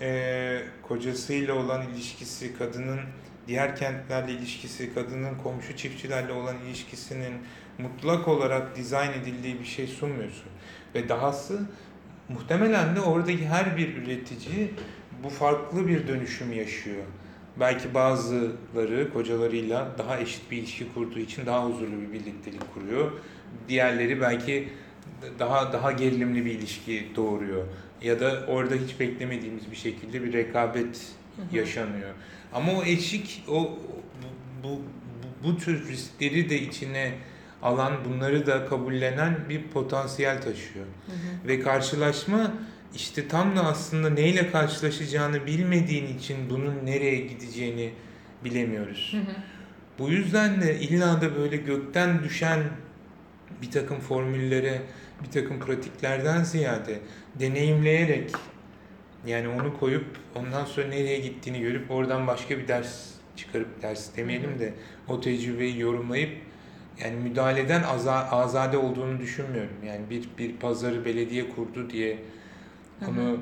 e, 0.00 0.62
kocasıyla 0.82 1.54
olan 1.54 1.86
ilişkisi, 1.90 2.58
kadının 2.58 3.00
diğer 3.48 3.76
kentlerle 3.76 4.32
ilişkisi, 4.32 4.94
kadının 4.94 5.34
komşu 5.34 5.76
çiftçilerle 5.76 6.32
olan 6.32 6.56
ilişkisinin 6.66 7.34
mutlak 7.78 8.28
olarak 8.28 8.76
dizayn 8.76 9.12
edildiği 9.12 9.60
bir 9.60 9.64
şey 9.64 9.86
sunmuyorsun. 9.86 10.48
Ve 10.94 11.08
dahası 11.08 11.60
muhtemelen 12.28 12.96
de 12.96 13.00
oradaki 13.00 13.46
her 13.46 13.76
bir 13.76 13.96
üretici 13.96 14.70
bu 15.24 15.28
farklı 15.28 15.88
bir 15.88 16.08
dönüşüm 16.08 16.52
yaşıyor. 16.52 17.04
Belki 17.60 17.94
bazıları 17.94 19.12
kocalarıyla 19.12 19.88
daha 19.98 20.18
eşit 20.18 20.50
bir 20.50 20.56
ilişki 20.56 20.92
kurduğu 20.94 21.18
için 21.18 21.46
daha 21.46 21.66
huzurlu 21.66 22.00
bir 22.00 22.12
birliktelik 22.12 22.74
kuruyor. 22.74 23.12
Diğerleri 23.68 24.20
belki 24.20 24.68
daha 25.38 25.72
daha 25.72 25.92
gerilimli 25.92 26.44
bir 26.44 26.50
ilişki 26.50 27.08
doğuruyor. 27.16 27.64
Ya 28.02 28.20
da 28.20 28.44
orada 28.48 28.74
hiç 28.74 29.00
beklemediğimiz 29.00 29.70
bir 29.70 29.76
şekilde 29.76 30.22
bir 30.24 30.32
rekabet 30.32 31.12
Hı 31.36 31.42
hı. 31.42 31.46
Ama 32.52 32.72
o 32.72 32.84
eşik, 32.84 33.44
o 33.48 33.78
bu, 34.22 34.68
bu, 34.68 34.80
bu, 35.22 35.48
bu 35.48 35.58
tür 35.58 35.88
riskleri 35.88 36.50
de 36.50 36.60
içine 36.60 37.12
alan, 37.62 37.92
bunları 38.04 38.46
da 38.46 38.66
kabullenen 38.66 39.36
bir 39.48 39.62
potansiyel 39.62 40.42
taşıyor. 40.42 40.86
Hı 41.06 41.12
hı. 41.12 41.48
Ve 41.48 41.60
karşılaşma 41.60 42.52
işte 42.94 43.28
tam 43.28 43.56
da 43.56 43.64
aslında 43.64 44.10
neyle 44.10 44.50
karşılaşacağını 44.50 45.46
bilmediğin 45.46 46.18
için 46.18 46.36
bunun 46.50 46.86
nereye 46.86 47.16
gideceğini 47.16 47.92
bilemiyoruz. 48.44 49.12
Hı 49.12 49.30
hı. 49.30 49.34
Bu 49.98 50.10
yüzden 50.10 50.62
de 50.62 50.80
illa 50.80 51.20
da 51.20 51.36
böyle 51.36 51.56
gökten 51.56 52.24
düşen 52.24 52.62
bir 53.62 53.70
takım 53.70 54.00
formüllere, 54.00 54.82
bir 55.24 55.30
takım 55.30 55.60
pratiklerden 55.60 56.44
ziyade 56.44 57.00
deneyimleyerek 57.40 58.30
yani 59.26 59.48
onu 59.48 59.78
koyup 59.78 60.06
ondan 60.34 60.64
sonra 60.64 60.88
nereye 60.88 61.18
gittiğini 61.18 61.60
görüp 61.60 61.90
oradan 61.90 62.26
başka 62.26 62.58
bir 62.58 62.68
ders 62.68 63.10
çıkarıp 63.36 63.82
ders 63.82 64.16
demeyelim 64.16 64.58
de 64.58 64.74
o 65.08 65.20
tecrübeyi 65.20 65.80
yorumlayıp 65.80 66.30
yani 67.04 67.16
müdahaleden 67.16 67.82
aza- 67.82 68.28
azade 68.30 68.78
olduğunu 68.78 69.18
düşünmüyorum. 69.20 69.76
Yani 69.86 70.10
bir 70.10 70.28
bir 70.38 70.56
pazarı 70.56 71.04
belediye 71.04 71.48
kurdu 71.48 71.90
diye 71.90 72.18
onu 73.08 73.38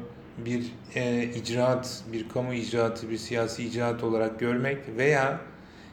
bir 0.47 0.73
e, 0.94 1.25
icraat, 1.25 2.04
bir 2.12 2.28
kamu 2.28 2.54
icraatı, 2.54 3.11
bir 3.11 3.16
siyasi 3.16 3.64
icraat 3.64 4.04
olarak 4.04 4.40
görmek 4.40 4.78
veya 4.97 5.40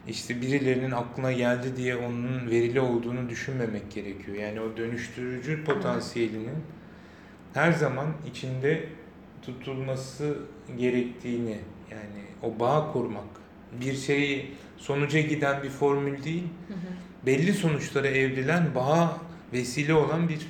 işte 0.07 0.41
birilerinin 0.41 0.91
aklına 0.91 1.31
geldi 1.31 1.77
diye 1.77 1.95
onun 1.95 2.49
verili 2.49 2.79
olduğunu 2.81 3.29
düşünmemek 3.29 3.91
gerekiyor. 3.91 4.37
Yani 4.37 4.61
o 4.61 4.77
dönüştürücü 4.77 5.63
potansiyelinin 5.63 6.57
her 7.53 7.71
zaman 7.71 8.07
içinde 8.29 8.83
tutulması 9.45 10.37
gerektiğini 10.77 11.57
yani 11.91 12.25
o 12.43 12.59
bağı 12.59 12.91
kurmak 12.91 13.23
bir 13.81 13.93
şeyi 13.95 14.51
sonuca 14.77 15.19
giden 15.21 15.63
bir 15.63 15.69
formül 15.69 16.23
değil 16.23 16.43
Hı 16.67 16.73
hı. 16.73 16.77
belli 17.25 17.53
sonuçlara 17.53 18.07
evrilen 18.07 18.75
bağa 18.75 19.17
vesile 19.53 19.93
olan 19.93 20.29
bir 20.29 20.47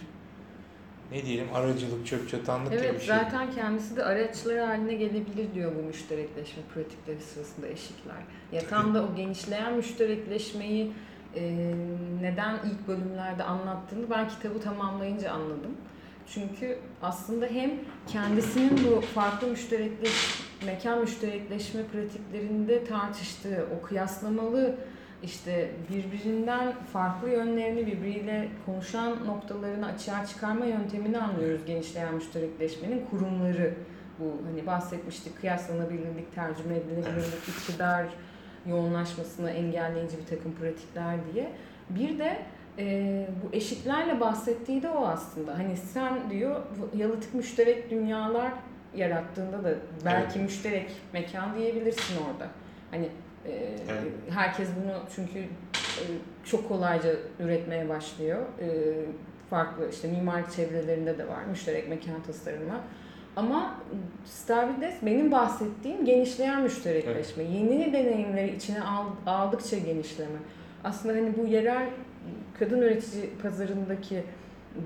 ne 1.12 1.26
diyelim 1.26 1.48
aracılık 1.54 2.08
çöp 2.08 2.30
çatanlık 2.30 2.72
gibi 2.72 2.82
bir 2.82 2.86
Evet 2.86 3.00
şey. 3.02 3.08
zaten 3.08 3.52
kendisi 3.52 3.96
de 3.96 4.04
araçları 4.04 4.62
haline 4.62 4.94
gelebilir 4.94 5.54
diyor 5.56 5.72
bu 5.76 5.84
müşterekleşme 5.88 6.64
pratikleri 6.74 7.22
sırasında 7.22 7.68
eşikler. 7.68 8.16
Ya 8.52 8.62
tam 8.70 8.96
da 8.96 9.04
o 9.04 9.16
genişleyen 9.16 9.74
müşterekleşmeyi 9.74 10.92
e, 11.36 11.72
neden 12.22 12.56
ilk 12.56 12.88
bölümlerde 12.88 13.44
anlattığını 13.44 14.10
ben 14.10 14.30
kitabı 14.30 14.60
tamamlayınca 14.62 15.32
anladım. 15.32 15.72
Çünkü 16.34 16.78
aslında 17.02 17.46
hem 17.46 17.72
kendisinin 18.08 18.72
bu 18.86 19.02
farklı 19.02 19.48
müşterekleş, 19.48 20.42
mekan 20.66 21.02
müşterekleşme 21.02 21.82
pratiklerinde 21.84 22.84
tartıştığı 22.84 23.66
o 23.78 23.86
kıyaslamalı 23.86 24.76
işte 25.24 25.72
birbirinden 25.90 26.74
farklı 26.94 27.30
yönlerini 27.30 27.88
birbiriyle 27.88 28.50
konuşan 28.66 29.28
noktalarını 29.28 29.86
açığa 29.86 30.26
çıkarma 30.26 30.66
yöntemini 30.66 31.18
anlıyoruz 31.18 31.66
genişleyen 31.66 32.16
müşterekleşmenin 32.16 33.06
kurumları 33.12 33.74
bu 34.20 34.34
hani 34.46 34.66
bahsetmiştik 34.68 35.42
kıyaslanabilirlik, 35.42 36.36
tercüme 36.36 36.76
edilebilirlik, 36.76 37.48
iktidar 37.48 38.06
yoğunlaşmasını 38.66 39.52
engelleyici 39.52 40.18
bir 40.18 40.26
takım 40.26 40.56
pratikler 40.56 41.18
diye. 41.34 41.52
Bir 41.90 42.20
de 42.20 42.38
e, 42.80 43.28
bu 43.44 43.56
eşiklerle 43.56 44.20
bahsettiği 44.20 44.84
de 44.84 44.90
o 44.90 45.06
aslında. 45.06 45.58
Hani 45.58 45.78
sen 45.78 46.30
diyor 46.30 46.62
yalıtık 46.98 47.34
müşterek 47.34 47.90
dünyalar 47.92 48.52
yarattığında 48.96 49.64
da 49.64 49.74
belki 50.06 50.40
müşterek 50.40 50.92
mekan 51.14 51.56
diyebilirsin 51.58 52.16
orada. 52.18 52.48
Hani 52.92 53.06
e, 53.46 53.52
Evet. 53.52 54.04
herkes 54.30 54.68
bunu 54.84 54.94
çünkü 55.16 55.40
e, 55.40 56.04
çok 56.46 56.68
kolayca 56.68 57.10
üretmeye 57.40 57.90
başlıyor. 57.90 58.40
E, 58.62 58.68
farklı 59.50 59.90
işte 59.90 60.08
mimarlık 60.08 60.52
çevrelerinde 60.52 61.18
de 61.18 61.28
var 61.28 61.44
müşterek 61.50 61.90
mekan 61.90 62.24
tasarımı. 62.28 62.80
Ama 63.36 63.76
Stavrides 64.26 64.96
benim 65.02 65.32
bahsettiğim 65.32 66.06
genişleyen 66.06 66.62
müşterekleşme. 66.62 67.44
Yeni 67.44 67.94
deneyimleri 67.94 68.56
içine 68.56 68.82
al- 68.82 69.06
aldıkça 69.26 69.78
genişleme. 69.78 70.38
Aslında 70.84 71.14
hani 71.16 71.38
bu 71.38 71.46
yerel 71.48 71.90
kadın 72.60 72.82
üretici 72.82 73.30
pazarındaki 73.44 74.24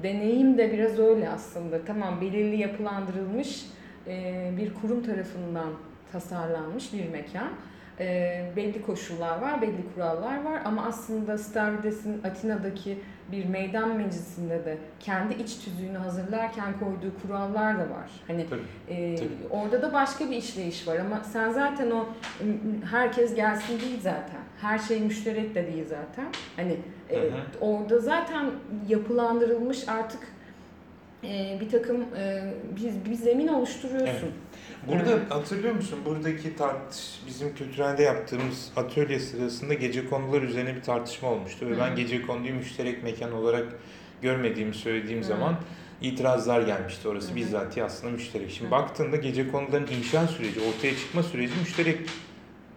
deneyim 0.04 0.58
de 0.58 0.74
biraz 0.74 1.00
öyle 1.00 1.30
aslında. 1.30 1.86
Tamam 1.86 2.22
belirli 2.22 2.58
yapılandırılmış 2.58 3.66
e, 4.08 4.52
bir 4.58 4.74
kurum 4.74 5.04
tarafından 5.04 5.70
tasarlanmış 6.12 6.94
bir 6.94 7.10
mekan. 7.10 7.50
E, 8.00 8.52
belli 8.56 8.82
koşullar 8.82 9.42
var, 9.42 9.62
belli 9.62 9.94
kurallar 9.96 10.44
var 10.44 10.62
ama 10.66 10.86
aslında 10.86 11.38
Stavrides'in 11.38 12.24
Atina'daki 12.24 12.98
bir 13.32 13.46
meydan 13.46 13.98
meclisinde 13.98 14.66
de 14.66 14.78
kendi 15.00 15.34
iç 15.34 15.58
tüzüğünü 15.58 15.98
hazırlarken 15.98 16.80
koyduğu 16.80 17.14
kurallar 17.22 17.76
da 17.80 17.82
var. 17.84 18.10
Hani 18.28 18.46
Tabii. 18.50 18.62
ee, 18.90 19.16
Tabii. 19.16 19.30
orada 19.50 19.82
da 19.82 19.94
başka 19.94 20.30
bir 20.30 20.36
işleyiş 20.36 20.88
var 20.88 20.96
ama 20.96 21.22
sen 21.24 21.52
zaten 21.52 21.92
o 21.92 22.06
herkes 22.92 23.36
gelsin 23.36 23.80
değil 23.80 24.00
zaten. 24.02 24.40
Her 24.62 24.80
şey 24.80 25.00
müşterek 25.00 25.56
de 25.56 25.68
değil 25.68 25.86
zaten. 25.90 26.26
Hani 26.56 26.78
e, 27.10 27.16
Hı 27.18 27.22
hı. 27.22 27.42
orada 27.62 28.00
zaten 28.00 28.46
yapılandırılmış 28.88 29.88
artık 29.90 30.22
e, 31.24 31.58
bir 31.62 31.70
takım 31.70 32.02
e, 32.18 32.54
bir, 32.76 33.12
bir 33.12 33.16
zemin 33.16 33.48
oluşturuyorsun. 33.48 34.30
Burada 34.90 35.12
Evet. 35.12 35.32
hatırlıyor 35.32 35.74
musun? 35.76 36.00
Buradaki 36.06 36.56
tartış 36.56 37.20
bizim 37.28 37.56
kültürelde 37.56 38.04
yaptığımız 38.04 38.72
atölye 38.76 39.20
sırasında 39.20 39.74
gece 39.74 40.10
konular 40.10 40.42
üzerine 40.42 40.76
bir 40.76 40.82
tartışma 40.82 41.30
olmuştu 41.30 41.66
ve 41.70 41.74
Hı 41.76 41.80
ben 41.80 41.96
gece 41.96 42.22
konuyu 42.22 42.56
müşterek 42.56 43.04
mekan 43.04 43.32
olarak 43.34 43.66
görmediğimi 44.22 44.74
söylediğim 44.74 45.22
Hı. 45.22 45.26
zaman 45.26 45.56
itirazlar 46.02 46.62
gelmişti 46.62 47.08
orası. 47.08 47.32
Hı. 47.32 47.36
Bizzatihi 47.36 47.84
aslında 47.84 48.14
müşterek. 48.14 48.52
Şimdi 48.52 48.68
Hı. 48.68 48.72
baktığında 48.72 49.16
gece 49.16 49.52
konuların 49.52 49.88
inşa 50.00 50.28
süreci, 50.28 50.60
ortaya 50.62 50.98
çıkma 50.98 51.24
süreci 51.24 51.54
müşterek. 51.60 52.00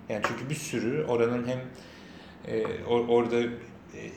Yani 0.09 0.23
çünkü 0.29 0.51
bir 0.51 0.55
sürü 0.55 1.05
oranın 1.05 1.47
hem 1.49 1.59
e, 2.55 2.63
or- 2.63 3.07
orada 3.09 3.37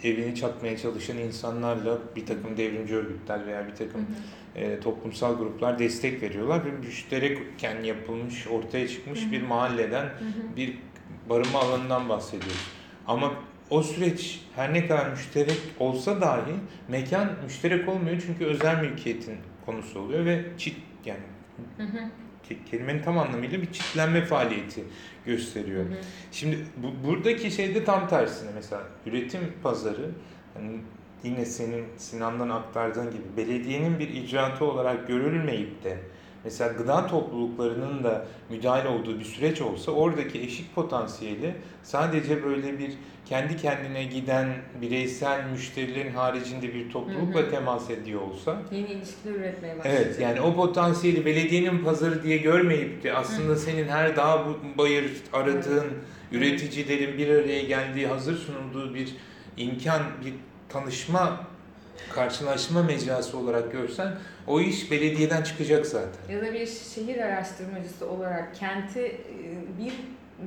evini 0.04 0.36
çatmaya 0.36 0.78
çalışan 0.78 1.18
insanlarla 1.18 1.98
bir 2.16 2.26
takım 2.26 2.58
devrimci 2.58 2.96
örgütler 2.96 3.48
veya 3.48 3.68
bir 3.68 3.76
takım 3.76 4.06
e, 4.56 4.80
toplumsal 4.80 5.38
gruplar 5.38 5.80
destek 5.80 6.22
veriyorlar 6.22 6.66
ve 6.66 6.72
müşterekken 6.72 7.84
yapılmış, 7.84 8.48
ortaya 8.48 8.88
çıkmış 8.88 9.22
Hı 9.22 9.28
hı. 9.28 9.32
bir 9.32 9.42
mahalleden, 9.42 10.04
Hı 10.06 10.08
hı. 10.08 10.56
bir 10.56 10.78
barınma 11.30 11.60
alanından 11.60 12.10
bahsediyoruz. 12.10 12.68
Ama 13.08 13.34
o 13.70 13.84
süreç 13.84 14.42
her 14.56 14.74
ne 14.74 14.88
kadar 14.88 15.10
müşterek 15.10 15.58
olsa 15.80 16.22
dahi 16.22 16.52
mekan 16.88 17.32
müşterek 17.44 17.90
olmuyor 17.90 18.24
çünkü 18.26 18.46
özel 18.46 18.82
mülkiyetin 18.82 19.38
konusu 19.66 20.00
oluyor 20.00 20.26
ve 20.26 20.44
çit 20.58 20.78
yani 21.06 21.20
Hı 21.78 21.84
hı. 21.84 21.98
ke- 21.98 22.10
kelimenin 22.72 23.04
tam 23.04 23.18
anlamıyla 23.18 23.62
bir 23.62 23.72
çitlenme 23.72 24.26
faaliyeti 24.26 24.84
gösteriyor. 25.26 25.86
Hı 25.86 25.90
hı. 25.90 25.98
Şimdi 26.32 26.58
bu, 26.78 27.08
buradaki 27.08 27.52
şey 27.52 27.76
de 27.76 27.84
tam 27.84 28.08
tersine 28.08 28.50
mesela 28.56 28.84
üretim 29.06 29.54
pazarı 29.64 30.10
hani 30.54 30.72
yine 31.24 31.46
senin 31.46 31.86
Sinan'dan 31.98 32.50
aktardığın 32.50 33.12
gibi 33.12 33.24
belediyenin 33.38 34.00
bir 34.00 34.10
icraatı 34.10 34.66
olarak 34.66 35.08
görülmeyip 35.08 35.84
de 35.84 35.98
mesela 36.46 36.74
gıda 36.74 37.08
topluluklarının 37.08 38.04
da 38.04 38.26
müdahale 38.50 38.88
olduğu 38.88 39.20
bir 39.20 39.26
süreç 39.26 39.62
olsa 39.62 39.92
oradaki 39.92 40.42
eşik 40.42 40.76
potansiyeli 40.76 41.56
sadece 41.84 42.44
böyle 42.44 42.80
bir 42.80 42.92
kendi 43.26 43.58
kendine 43.58 44.04
giden 44.04 44.48
bireysel 44.82 45.46
müşterilerin 45.52 46.14
haricinde 46.14 46.74
bir 46.74 46.90
toplulukla 46.90 47.40
Hı 47.40 47.46
hı. 47.46 47.50
temas 47.50 47.90
ediyor 47.90 48.22
olsa 48.22 48.62
Yeni 48.72 48.88
ilişkiler 48.88 49.36
üretmeye 49.36 49.78
başlayacak. 49.78 50.04
Evet 50.06 50.20
yani 50.20 50.42
o 50.42 50.56
potansiyeli 50.56 51.26
belediyenin 51.26 51.84
pazarı 51.84 52.24
diye 52.24 52.38
görmeyip 52.38 53.04
de 53.04 53.14
aslında 53.14 53.56
senin 53.56 53.88
her 53.88 54.16
dağ 54.16 54.46
bayır 54.78 55.12
aradığın 55.34 55.88
üreticilerin 56.32 57.18
bir 57.18 57.30
araya 57.30 57.62
geldiği 57.62 58.08
hazır 58.08 58.38
sunulduğu 58.38 58.94
bir 58.96 59.16
imkan, 59.58 60.02
bir 60.26 60.34
tanışma, 60.70 61.48
karşılaşma 62.14 62.84
mecrası 62.84 63.38
olarak 63.38 63.72
görsen 63.72 64.12
o 64.48 64.62
iş 64.62 64.92
belediyeden 64.92 65.42
çıkacak 65.42 65.86
zaten. 65.86 66.34
Ya 66.34 66.42
da 66.42 66.54
bir 66.54 66.68
şehir 66.68 67.18
araştırmacısı 67.22 68.10
olarak 68.10 68.56
kenti 68.56 69.02
e, 69.02 69.18
bir 69.80 69.94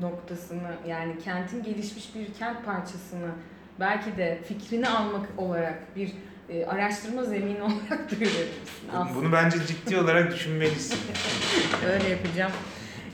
noktasını 0.01 0.71
yani 0.89 1.19
kentin 1.25 1.63
gelişmiş 1.63 2.15
bir 2.15 2.35
kent 2.35 2.65
parçasını 2.65 3.31
belki 3.81 4.17
de 4.17 4.39
fikrini 4.49 4.89
almak 4.89 5.27
olarak 5.39 5.97
bir 5.97 6.13
e, 6.49 6.67
araştırma 6.67 7.25
zemini 7.25 7.63
olarak 7.63 8.11
da 8.11 8.15
görebilirsin 8.15 8.89
aslında. 8.93 9.15
Bunu 9.15 9.33
bence 9.33 9.59
ciddi 9.67 9.97
olarak 9.97 10.33
düşünmelisin. 10.33 10.99
Öyle 11.93 12.09
yapacağım. 12.09 12.53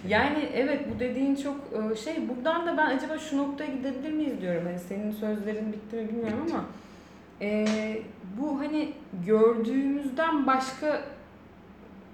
Yani 0.08 0.48
evet 0.54 0.80
bu 0.94 1.00
dediğin 1.00 1.36
çok 1.36 1.56
e, 1.56 1.96
şey 1.96 2.28
buradan 2.28 2.66
da 2.66 2.76
ben 2.76 2.96
acaba 2.96 3.18
şu 3.18 3.38
noktaya 3.38 3.72
gidebilir 3.72 4.12
miyiz 4.12 4.40
diyorum. 4.40 4.62
Hani 4.66 4.78
senin 4.88 5.12
sözlerin 5.12 5.72
bitti 5.72 5.96
mi 5.96 6.08
bilmiyorum 6.08 6.40
Bitti. 6.46 6.54
ama 6.54 6.64
e, 7.40 7.66
bu 8.40 8.60
hani 8.60 8.92
gördüğümüzden 9.26 10.46
başka 10.46 11.02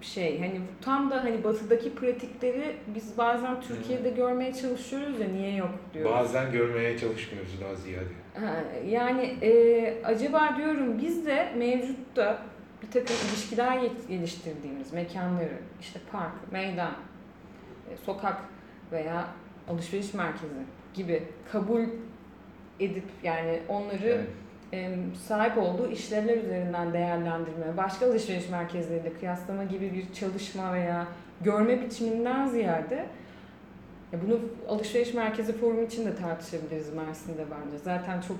şey 0.00 0.40
hani 0.40 0.60
tam 0.82 1.10
da 1.10 1.24
hani 1.24 1.44
batıdaki 1.44 1.94
pratikleri 1.94 2.76
biz 2.94 3.18
bazen 3.18 3.60
Türkiye'de 3.60 4.10
görmeye 4.10 4.54
çalışıyoruz 4.54 5.20
ya 5.20 5.28
niye 5.28 5.54
yok 5.56 5.70
diyoruz. 5.94 6.12
Bazen 6.12 6.52
görmeye 6.52 6.98
çalışmıyoruz 6.98 7.60
daha 7.60 7.74
ziyade. 7.74 8.04
Ha, 8.34 8.64
Yani 8.88 9.22
e, 9.42 10.04
acaba 10.04 10.54
diyorum 10.56 10.98
biz 11.02 11.26
de 11.26 11.52
mevcutta 11.56 12.42
bir 12.82 12.90
takım 12.90 13.16
ilişkiler 13.28 13.80
geliştirdiğimiz 14.08 14.92
mekanları 14.92 15.58
işte 15.80 16.00
park, 16.12 16.52
meydan, 16.52 16.92
e, 17.90 17.96
sokak 17.96 18.36
veya 18.92 19.26
alışveriş 19.68 20.14
merkezi 20.14 20.54
gibi 20.94 21.22
kabul 21.52 21.82
edip 22.80 23.04
yani 23.22 23.60
onları 23.68 24.08
Evet. 24.08 24.26
Sahip 25.28 25.58
olduğu 25.58 25.90
işlevler 25.90 26.36
üzerinden 26.36 26.92
değerlendirme, 26.92 27.76
başka 27.76 28.06
alışveriş 28.06 28.48
merkezleriyle 28.48 29.12
kıyaslama 29.12 29.64
gibi 29.64 29.92
bir 29.92 30.14
çalışma 30.14 30.74
veya 30.74 31.06
görme 31.40 31.82
biçiminden 31.82 32.48
ziyade 32.48 33.06
ya 34.12 34.18
bunu 34.26 34.40
alışveriş 34.68 35.14
merkezi 35.14 35.52
forum 35.52 35.84
için 35.84 36.06
de 36.06 36.16
tartışabiliriz 36.16 36.94
Mersin'de 36.94 37.44
bence. 37.50 37.78
Zaten 37.84 38.20
çok 38.20 38.36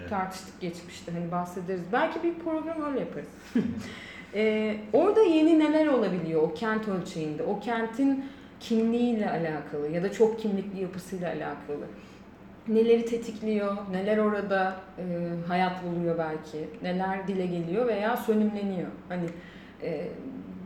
Evet. 0.00 0.10
tartıştık 0.10 0.60
geçmişte 0.60 1.12
hani 1.12 1.30
bahsederiz. 1.32 1.82
Belki 1.92 2.22
bir 2.22 2.34
program 2.34 2.82
öyle 2.90 3.00
yaparız. 3.00 3.28
Ee, 4.34 4.76
orada 4.92 5.22
yeni 5.22 5.58
neler 5.58 5.86
olabiliyor 5.86 6.42
o 6.42 6.54
kent 6.54 6.88
ölçeğinde, 6.88 7.42
o 7.42 7.60
kentin 7.60 8.24
kimliğiyle 8.60 9.30
alakalı 9.30 9.88
ya 9.88 10.02
da 10.02 10.12
çok 10.12 10.40
kimlikli 10.40 10.80
yapısıyla 10.80 11.28
alakalı. 11.28 11.86
Neleri 12.68 13.04
tetikliyor, 13.04 13.76
neler 13.92 14.18
orada 14.18 14.76
e, 14.98 15.04
hayat 15.48 15.84
buluyor 15.84 16.18
belki, 16.18 16.68
neler 16.82 17.28
dile 17.28 17.46
geliyor 17.46 17.86
veya 17.86 18.16
sönümleniyor. 18.16 18.88
Hani 19.08 19.24
e, 19.82 20.08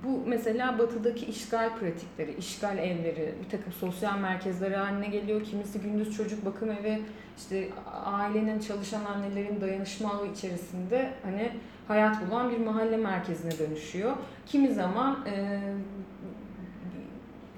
bu 0.04 0.22
mesela 0.26 0.78
batıdaki 0.78 1.26
işgal 1.26 1.70
pratikleri, 1.78 2.34
işgal 2.34 2.78
evleri, 2.78 3.34
bir 3.44 3.50
takım 3.50 3.72
sosyal 3.72 4.18
merkezleri 4.18 4.76
haline 4.76 5.06
geliyor. 5.06 5.44
Kimisi 5.44 5.80
gündüz 5.80 6.16
çocuk 6.16 6.44
bakım 6.44 6.70
evi, 6.70 7.02
işte 7.38 7.68
ailenin 8.04 8.60
çalışan 8.60 9.04
annelerin 9.04 9.60
dayanışma 9.60 10.12
ağı 10.12 10.26
içerisinde 10.26 11.10
hani 11.22 11.50
hayat 11.88 12.30
bulan 12.30 12.50
bir 12.50 12.58
mahalle 12.58 12.96
merkezine 12.96 13.58
dönüşüyor. 13.58 14.12
Kimi 14.46 14.68
zaman 14.68 15.26
e, 15.26 15.60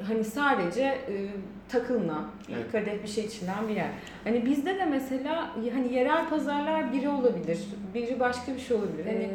hani 0.02 0.24
sadece 0.24 0.82
e, 0.82 1.28
takılınan, 1.68 2.24
Evet. 2.54 2.72
kadeh 2.72 3.02
bir 3.02 3.08
şey 3.08 3.24
içilen 3.24 3.68
bir 3.68 3.76
yer. 3.76 3.88
Hani 4.24 4.46
bizde 4.46 4.78
de 4.78 4.84
mesela 4.84 5.50
hani 5.74 5.94
yerel 5.94 6.28
pazarlar 6.28 6.92
biri 6.92 7.08
olabilir, 7.08 7.58
biri 7.94 8.20
başka 8.20 8.54
bir 8.54 8.60
şey 8.60 8.76
olabilir. 8.76 9.06
Hani 9.06 9.28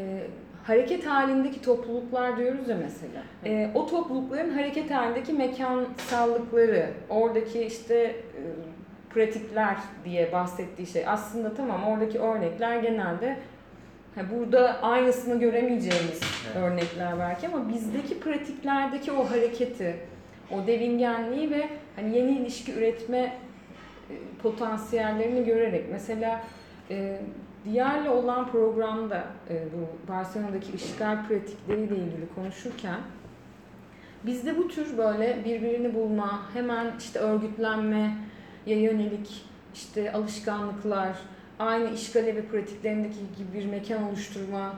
hareket 0.63 1.05
halindeki 1.05 1.61
topluluklar 1.61 2.37
diyoruz 2.37 2.69
ya 2.69 2.77
mesela. 2.83 3.23
E, 3.45 3.71
o 3.75 3.87
toplulukların 3.87 4.49
hareket 4.51 4.91
halindeki 4.91 5.33
mekansallıkları, 5.33 6.89
oradaki 7.09 7.61
işte 7.61 7.95
e, 7.95 8.41
pratikler 9.13 9.77
diye 10.05 10.31
bahsettiği 10.31 10.87
şey 10.87 11.07
aslında 11.07 11.53
tamam 11.53 11.83
oradaki 11.83 12.19
örnekler 12.19 12.77
genelde 12.83 13.37
ha, 14.15 14.21
burada 14.35 14.81
aynısını 14.81 15.39
göremeyeceğimiz 15.39 16.19
Evet. 16.45 16.55
örnekler 16.63 17.19
belki 17.19 17.47
ama 17.47 17.69
bizdeki 17.69 18.19
pratiklerdeki 18.19 19.11
o 19.11 19.29
hareketi, 19.31 19.95
o 20.51 20.67
devingenliği 20.67 21.51
ve 21.51 21.69
hani 21.95 22.17
yeni 22.17 22.31
ilişki 22.31 22.73
üretme 22.73 23.19
e, 23.19 24.13
potansiyellerini 24.41 25.45
görerek. 25.45 25.85
Mesela 25.91 26.43
e, 26.89 27.19
Diyar'la 27.65 28.13
olan 28.13 28.51
programda 28.51 29.23
e, 29.49 29.63
bu 29.73 30.11
Barcelona'daki 30.11 30.71
işgal 30.75 31.27
pratikleriyle 31.27 31.95
ilgili 31.95 32.33
konuşurken 32.35 32.99
bizde 34.25 34.57
bu 34.57 34.67
tür 34.67 34.97
böyle 34.97 35.45
birbirini 35.45 35.95
bulma, 35.95 36.41
hemen 36.53 36.91
işte 36.99 37.19
örgütlenme 37.19 38.15
ya 38.65 38.79
yönelik 38.79 39.45
işte 39.73 40.11
alışkanlıklar, 40.11 41.17
aynı 41.59 41.93
işgal 41.93 42.27
evi 42.27 42.41
pratiklerindeki 42.41 43.19
gibi 43.37 43.59
bir 43.59 43.65
mekan 43.65 44.03
oluşturma 44.03 44.75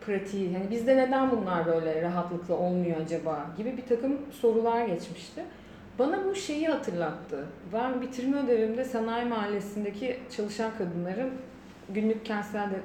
pratiği. 0.00 0.52
Hani 0.52 0.70
bizde 0.70 0.96
neden 0.96 1.30
bunlar 1.30 1.66
böyle 1.66 2.02
rahatlıkla 2.02 2.54
olmuyor 2.54 3.00
acaba 3.00 3.46
gibi 3.56 3.76
bir 3.76 3.86
takım 3.86 4.18
sorular 4.32 4.86
geçmişti. 4.86 5.44
Bana 5.98 6.24
bu 6.24 6.34
şeyi 6.34 6.68
hatırlattı. 6.68 7.46
Ben 7.72 8.00
bitirme 8.00 8.38
ödevimde 8.38 8.84
Sanayi 8.84 9.24
Mahallesi'ndeki 9.24 10.18
çalışan 10.36 10.70
kadınların 10.78 11.30
günlük 11.88 12.26
kentsel 12.26 12.70
de 12.70 12.76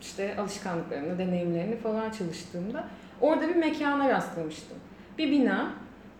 işte 0.00 0.36
alışkanlıklarını, 0.36 1.18
deneyimlerini 1.18 1.76
falan 1.76 2.10
çalıştığımda 2.10 2.84
orada 3.20 3.48
bir 3.48 3.56
mekana 3.56 4.08
rastlamıştım. 4.08 4.78
Bir 5.18 5.30
bina, 5.30 5.72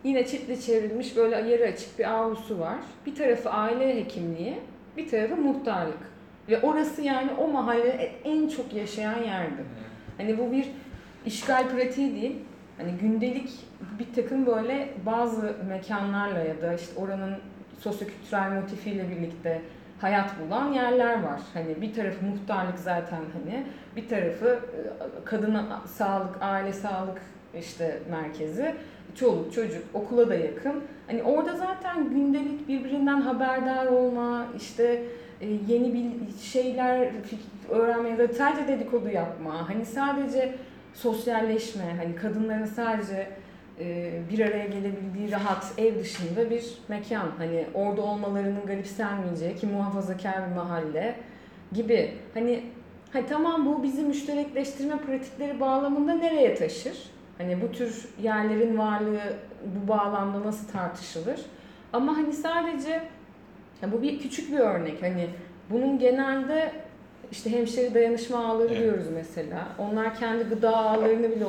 yine 0.04 0.26
çitle 0.26 0.60
çevrilmiş 0.60 1.16
böyle 1.16 1.50
yarı 1.50 1.64
açık 1.64 1.98
bir 1.98 2.04
avlusu 2.04 2.58
var. 2.58 2.78
Bir 3.06 3.14
tarafı 3.14 3.50
aile 3.50 3.96
hekimliği, 3.96 4.58
bir 4.96 5.08
tarafı 5.08 5.36
muhtarlık. 5.36 6.10
Ve 6.48 6.60
orası 6.60 7.02
yani 7.02 7.30
o 7.38 7.48
mahallede 7.48 8.10
en 8.24 8.48
çok 8.48 8.74
yaşayan 8.74 9.22
yerdi. 9.22 9.64
Hani 10.20 10.38
bu 10.38 10.52
bir 10.52 10.70
işgal 11.26 11.68
pratiği 11.68 12.14
değil. 12.22 12.36
Hani 12.78 12.92
gündelik 12.92 13.50
bir 13.98 14.14
takım 14.14 14.46
böyle 14.46 14.88
bazı 15.06 15.54
mekanlarla 15.68 16.38
ya 16.38 16.62
da 16.62 16.74
işte 16.74 17.00
oranın 17.00 17.34
sosyokültürel 17.78 18.52
motifiyle 18.52 19.10
birlikte 19.10 19.62
hayat 20.00 20.30
bulan 20.40 20.72
yerler 20.72 21.22
var. 21.22 21.40
Hani 21.54 21.82
bir 21.82 21.94
tarafı 21.94 22.24
muhtarlık 22.24 22.78
zaten 22.78 23.20
hani 23.32 23.64
bir 23.96 24.08
tarafı 24.08 24.48
e, 24.48 25.24
kadın 25.24 25.58
sağlık, 25.86 26.36
aile 26.40 26.72
sağlık 26.72 27.20
işte 27.58 27.98
merkezi, 28.10 28.74
çoluk 29.14 29.52
çocuk 29.52 29.84
okula 29.94 30.28
da 30.28 30.34
yakın. 30.34 30.82
Hani 31.06 31.22
orada 31.22 31.56
zaten 31.56 32.10
gündelik 32.10 32.68
birbirinden 32.68 33.20
haberdar 33.20 33.86
olma, 33.86 34.46
işte 34.56 35.02
yeni 35.40 35.94
bir 35.94 36.42
şeyler 36.42 37.08
öğrenme 37.68 38.08
ya 38.08 38.18
da 38.18 38.28
sadece 38.28 38.68
dedikodu 38.68 39.08
yapma. 39.08 39.68
Hani 39.68 39.86
sadece 39.86 40.54
sosyalleşme, 40.94 41.96
hani 41.98 42.16
kadınların 42.16 42.64
sadece 42.64 43.28
e, 43.80 44.12
bir 44.30 44.38
araya 44.38 44.66
gelebildiği 44.66 45.32
rahat 45.32 45.72
ev 45.78 45.98
dışında 45.98 46.50
bir 46.50 46.64
mekan. 46.88 47.28
Hani 47.38 47.66
orada 47.74 48.02
olmalarının 48.02 48.66
garipsenmeyeceği 48.66 49.56
ki 49.56 49.66
muhafazakar 49.66 50.50
bir 50.50 50.56
mahalle 50.56 51.14
gibi. 51.72 52.14
Hani 52.34 52.64
ha 53.12 53.18
tamam 53.28 53.66
bu 53.66 53.82
bizi 53.82 54.02
müşterekleştirme 54.02 54.98
pratikleri 54.98 55.60
bağlamında 55.60 56.14
nereye 56.14 56.54
taşır? 56.54 57.10
Hani 57.38 57.62
bu 57.62 57.72
tür 57.72 58.08
yerlerin 58.22 58.78
varlığı 58.78 59.36
bu 59.66 59.88
bağlamda 59.88 60.46
nasıl 60.46 60.68
tartışılır? 60.68 61.40
Ama 61.92 62.16
hani 62.16 62.32
sadece 62.32 63.02
ya 63.82 63.92
bu 63.92 64.02
bir 64.02 64.18
küçük 64.20 64.52
bir 64.52 64.58
örnek. 64.58 65.02
Hani 65.02 65.26
bunun 65.70 65.98
genelde 65.98 66.72
işte 67.32 67.50
hemşeri 67.52 67.94
dayanışma 67.94 68.44
ağları 68.46 68.68
Evet. 68.68 68.82
diyoruz 68.82 69.04
mesela. 69.14 69.68
Onlar 69.78 70.14
kendi 70.18 70.44
gıda 70.44 70.76
ağlarını 70.76 71.30
bile 71.30 71.44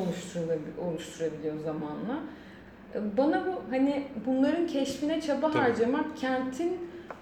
oluşturabiliyor, 0.88 1.60
zamanla. 1.66 2.20
E, 2.96 3.18
Bana 3.18 3.46
bu 3.46 3.62
hani 3.74 4.04
bunların 4.26 4.68
keşfine 4.68 5.22
çaba 5.22 5.52
Tabii. 5.52 5.62
harcamak 5.62 6.18
kentin 6.18 6.78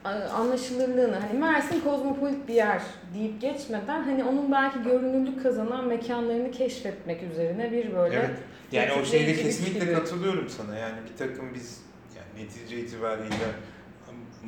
e, 0.05 0.07
anlaşılırlığını 0.09 1.15
hani 1.15 1.39
Mersin 1.39 1.81
kozmopolit 1.81 2.47
bir 2.47 2.53
yer 2.53 2.81
deyip 3.17 3.41
geçmeden 3.41 4.03
hani 4.03 4.23
onun 4.23 4.51
belki 4.51 4.83
görünürlük 4.83 5.43
kazanan 5.43 5.85
mekanlarını 5.87 6.51
keşfetmek 6.51 7.23
üzerine 7.23 7.71
bir 7.71 7.95
böyle 7.95 8.15
Evet. 8.15 8.29
Yani 8.71 8.91
o 9.01 9.05
şeyde 9.05 9.33
kesinlikle 9.35 9.79
gibi. 9.85 9.93
katılıyorum 9.93 10.49
sana. 10.49 10.75
Yani 10.77 10.95
bir 11.11 11.17
takım 11.17 11.53
biz 11.53 11.81
yani 12.15 12.45
netice 12.45 12.79
itibariyle 12.79 13.35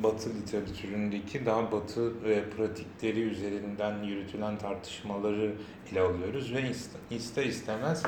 Batı 0.02 0.30
literatüründeki 0.34 1.46
daha 1.46 1.72
Batı 1.72 2.12
e, 2.26 2.42
pratikleri 2.56 3.20
üzerinden 3.20 4.02
yürütülen 4.02 4.58
tartışmaları 4.58 5.52
ele 5.92 6.00
alıyoruz 6.00 6.54
ve 6.54 6.60
iste- 6.60 6.98
ister 7.16 7.44
istemez 7.44 8.02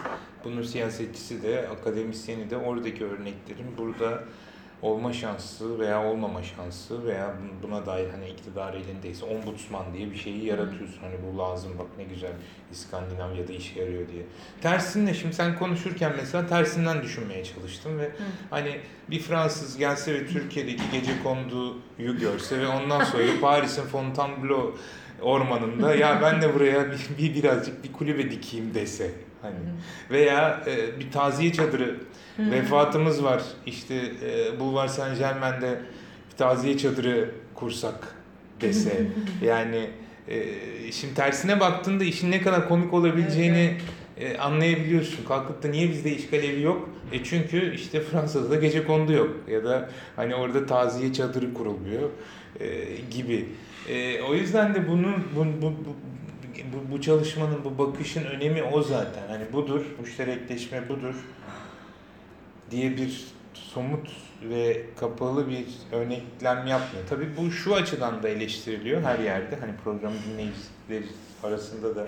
bunun 0.44 0.62
siyasetçisi 0.62 1.42
de 1.42 1.68
akademisyeni 1.68 2.50
de 2.50 2.56
oradaki 2.56 3.04
örneklerin 3.04 3.78
burada 3.78 4.24
olma 4.84 5.12
şansı 5.12 5.78
veya 5.78 6.04
olmama 6.04 6.42
şansı 6.42 7.06
veya 7.06 7.26
bun- 7.26 7.62
buna 7.68 7.86
dair 7.86 8.10
hani 8.10 8.28
iktidar 8.28 8.74
elindeyse 8.74 9.24
ombudsman 9.24 9.84
diye 9.94 10.10
bir 10.10 10.16
şeyi 10.16 10.44
yaratıyorsun. 10.44 10.98
Hani 11.00 11.14
bu 11.26 11.38
lazım 11.38 11.72
bak 11.78 11.86
ne 11.98 12.04
güzel 12.04 12.32
İskandinavya'da 12.72 13.52
işe 13.52 13.80
yarıyor 13.80 14.08
diye. 14.08 14.22
Tersinle 14.60 15.14
şimdi 15.14 15.34
sen 15.34 15.58
konuşurken 15.58 16.12
mesela 16.16 16.46
tersinden 16.46 17.02
düşünmeye 17.02 17.44
çalıştım 17.44 17.98
ve 17.98 18.10
hani 18.50 18.80
bir 19.10 19.18
Fransız 19.18 19.76
gelse 19.76 20.14
ve 20.14 20.26
Türkiye'deki 20.26 20.82
gece 20.92 21.12
konduyu 21.22 22.18
görse 22.20 22.60
ve 22.60 22.68
ondan 22.68 23.04
sonra 23.04 23.22
Paris'in 23.40 23.82
Fontainebleau 23.82 24.74
ormanında 25.22 25.94
ya 25.94 26.22
ben 26.22 26.42
de 26.42 26.54
buraya 26.54 26.86
bir, 26.90 26.98
bir 27.18 27.34
birazcık 27.34 27.84
bir 27.84 27.92
kulübe 27.92 28.30
dikeyim 28.30 28.74
dese 28.74 29.10
hani 29.42 29.56
veya 30.10 30.62
e, 30.66 31.00
bir 31.00 31.10
taziye 31.12 31.52
çadırı 31.52 31.96
Hı. 32.36 32.50
vefatımız 32.50 33.24
var 33.24 33.42
işte 33.66 33.94
e, 33.94 34.60
Boulevard 34.60 34.88
Saint 34.88 35.18
Germain'de 35.18 35.80
bir 36.32 36.36
taziye 36.36 36.78
çadırı 36.78 37.30
kursak 37.54 38.14
dese 38.60 39.06
yani 39.42 39.90
e, 40.28 40.42
şimdi 40.92 41.14
tersine 41.14 41.60
baktığında 41.60 42.04
işin 42.04 42.30
ne 42.30 42.42
kadar 42.42 42.68
komik 42.68 42.94
olabileceğini 42.94 43.76
e, 44.16 44.38
anlayabiliyorsun. 44.38 45.24
Kalkıp 45.24 45.62
da 45.62 45.68
niye 45.68 45.88
bizde 45.90 46.16
işgal 46.16 46.44
evi 46.44 46.62
yok? 46.62 46.88
E 47.12 47.24
çünkü 47.24 47.74
işte 47.74 48.00
Fransa'da 48.00 48.56
gece 48.56 48.84
kondu 48.84 49.12
yok 49.12 49.30
ya 49.48 49.64
da 49.64 49.90
hani 50.16 50.34
orada 50.34 50.66
taziye 50.66 51.12
çadırı 51.12 51.54
kurulmuyor 51.54 52.10
e, 52.60 52.66
gibi. 53.10 53.48
E, 53.88 54.22
o 54.22 54.34
yüzden 54.34 54.74
de 54.74 54.88
bunu 54.88 55.14
bu, 55.36 55.44
bu, 55.62 55.66
bu, 55.66 55.94
bu, 56.72 56.92
bu 56.92 57.00
çalışmanın 57.00 57.58
bu 57.64 57.78
bakışın 57.78 58.24
önemi 58.24 58.62
o 58.62 58.82
zaten. 58.82 59.22
Hani 59.28 59.52
budur, 59.52 59.80
müşterekleşme 60.00 60.88
budur 60.88 61.14
diye 62.70 62.96
bir 62.96 63.24
somut 63.54 64.08
ve 64.50 64.82
kapalı 65.00 65.48
bir 65.48 65.66
örneklem 65.92 66.66
yapmıyor. 66.66 67.06
Tabii 67.08 67.28
bu 67.36 67.50
şu 67.50 67.74
açıdan 67.74 68.22
da 68.22 68.28
eleştiriliyor 68.28 69.02
her 69.02 69.18
yerde. 69.18 69.56
Hani 69.56 69.72
program 69.84 70.12
dinleyicileri 70.28 71.14
arasında 71.42 71.96
da 71.96 72.06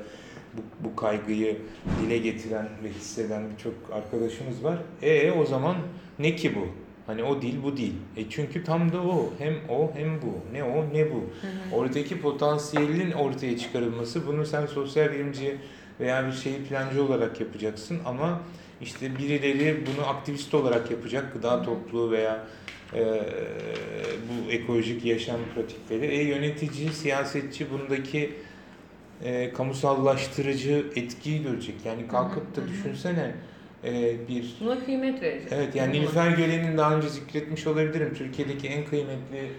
bu, 0.55 0.89
bu 0.89 0.97
kaygıyı 0.97 1.59
dile 2.03 2.19
getiren 2.19 2.69
ve 2.85 2.89
hisseden 2.89 3.43
birçok 3.53 3.75
arkadaşımız 3.93 4.65
var. 4.65 4.79
E 5.03 5.31
o 5.31 5.47
zaman 5.47 5.77
ne 6.19 6.37
ki 6.37 6.55
bu? 6.55 6.69
Hani 7.07 7.23
o 7.23 7.43
değil 7.43 7.57
bu 7.63 7.77
değil. 7.77 7.95
E 8.17 8.31
çünkü 8.31 8.65
tam 8.65 8.93
da 8.93 9.03
o. 9.03 9.33
Hem 9.39 9.55
o 9.69 9.91
hem 9.95 10.23
bu. 10.23 10.53
Ne 10.53 10.65
o 10.65 10.85
ne 10.95 11.13
bu. 11.13 11.25
Oradaki 11.73 12.21
potansiyelin 12.21 13.13
ortaya 13.13 13.59
çıkarılması 13.59 14.27
bunu 14.27 14.47
sen 14.47 14.67
sosyal 14.67 15.13
bilimci 15.13 15.59
veya 16.01 16.27
bir 16.27 16.33
şeyi 16.33 16.65
plancı 16.65 17.05
olarak 17.05 17.41
yapacaksın 17.41 17.99
ama 18.05 18.41
işte 18.83 19.19
birileri 19.19 19.85
bunu 19.87 20.07
aktivist 20.07 20.55
olarak 20.55 20.91
yapacak 20.91 21.33
gıda 21.33 21.63
topluluğu 21.63 22.11
veya 22.11 22.47
e, 22.95 23.23
bu 24.29 24.53
ekolojik 24.53 25.05
yaşam 25.05 25.41
pratikleri. 25.55 26.07
E 26.07 26.23
yönetici, 26.23 26.93
siyasetçi 26.93 27.67
bundaki 27.71 28.33
e, 29.25 29.53
kamusallaştırıcı 29.53 30.87
etkiyi 30.97 31.43
görecek. 31.43 31.75
Yani 31.85 32.09
kalkıp 32.09 32.57
da 32.57 32.69
düşünsene 32.69 33.35
e, 33.85 34.17
bir 34.29 34.55
Buna 34.61 34.85
kıymet 34.85 35.23
verecek. 35.23 35.49
Evet 35.53 35.75
yani? 35.75 35.93
Nilüfer 35.93 36.31
Gölen'in 36.31 36.79
daha 36.79 36.97
önce 36.97 37.09
zikretmiş 37.09 37.67
olabilirim. 37.67 38.15
Türkiye'deki 38.15 38.69
en 38.69 38.85
kıymetli 38.85 39.51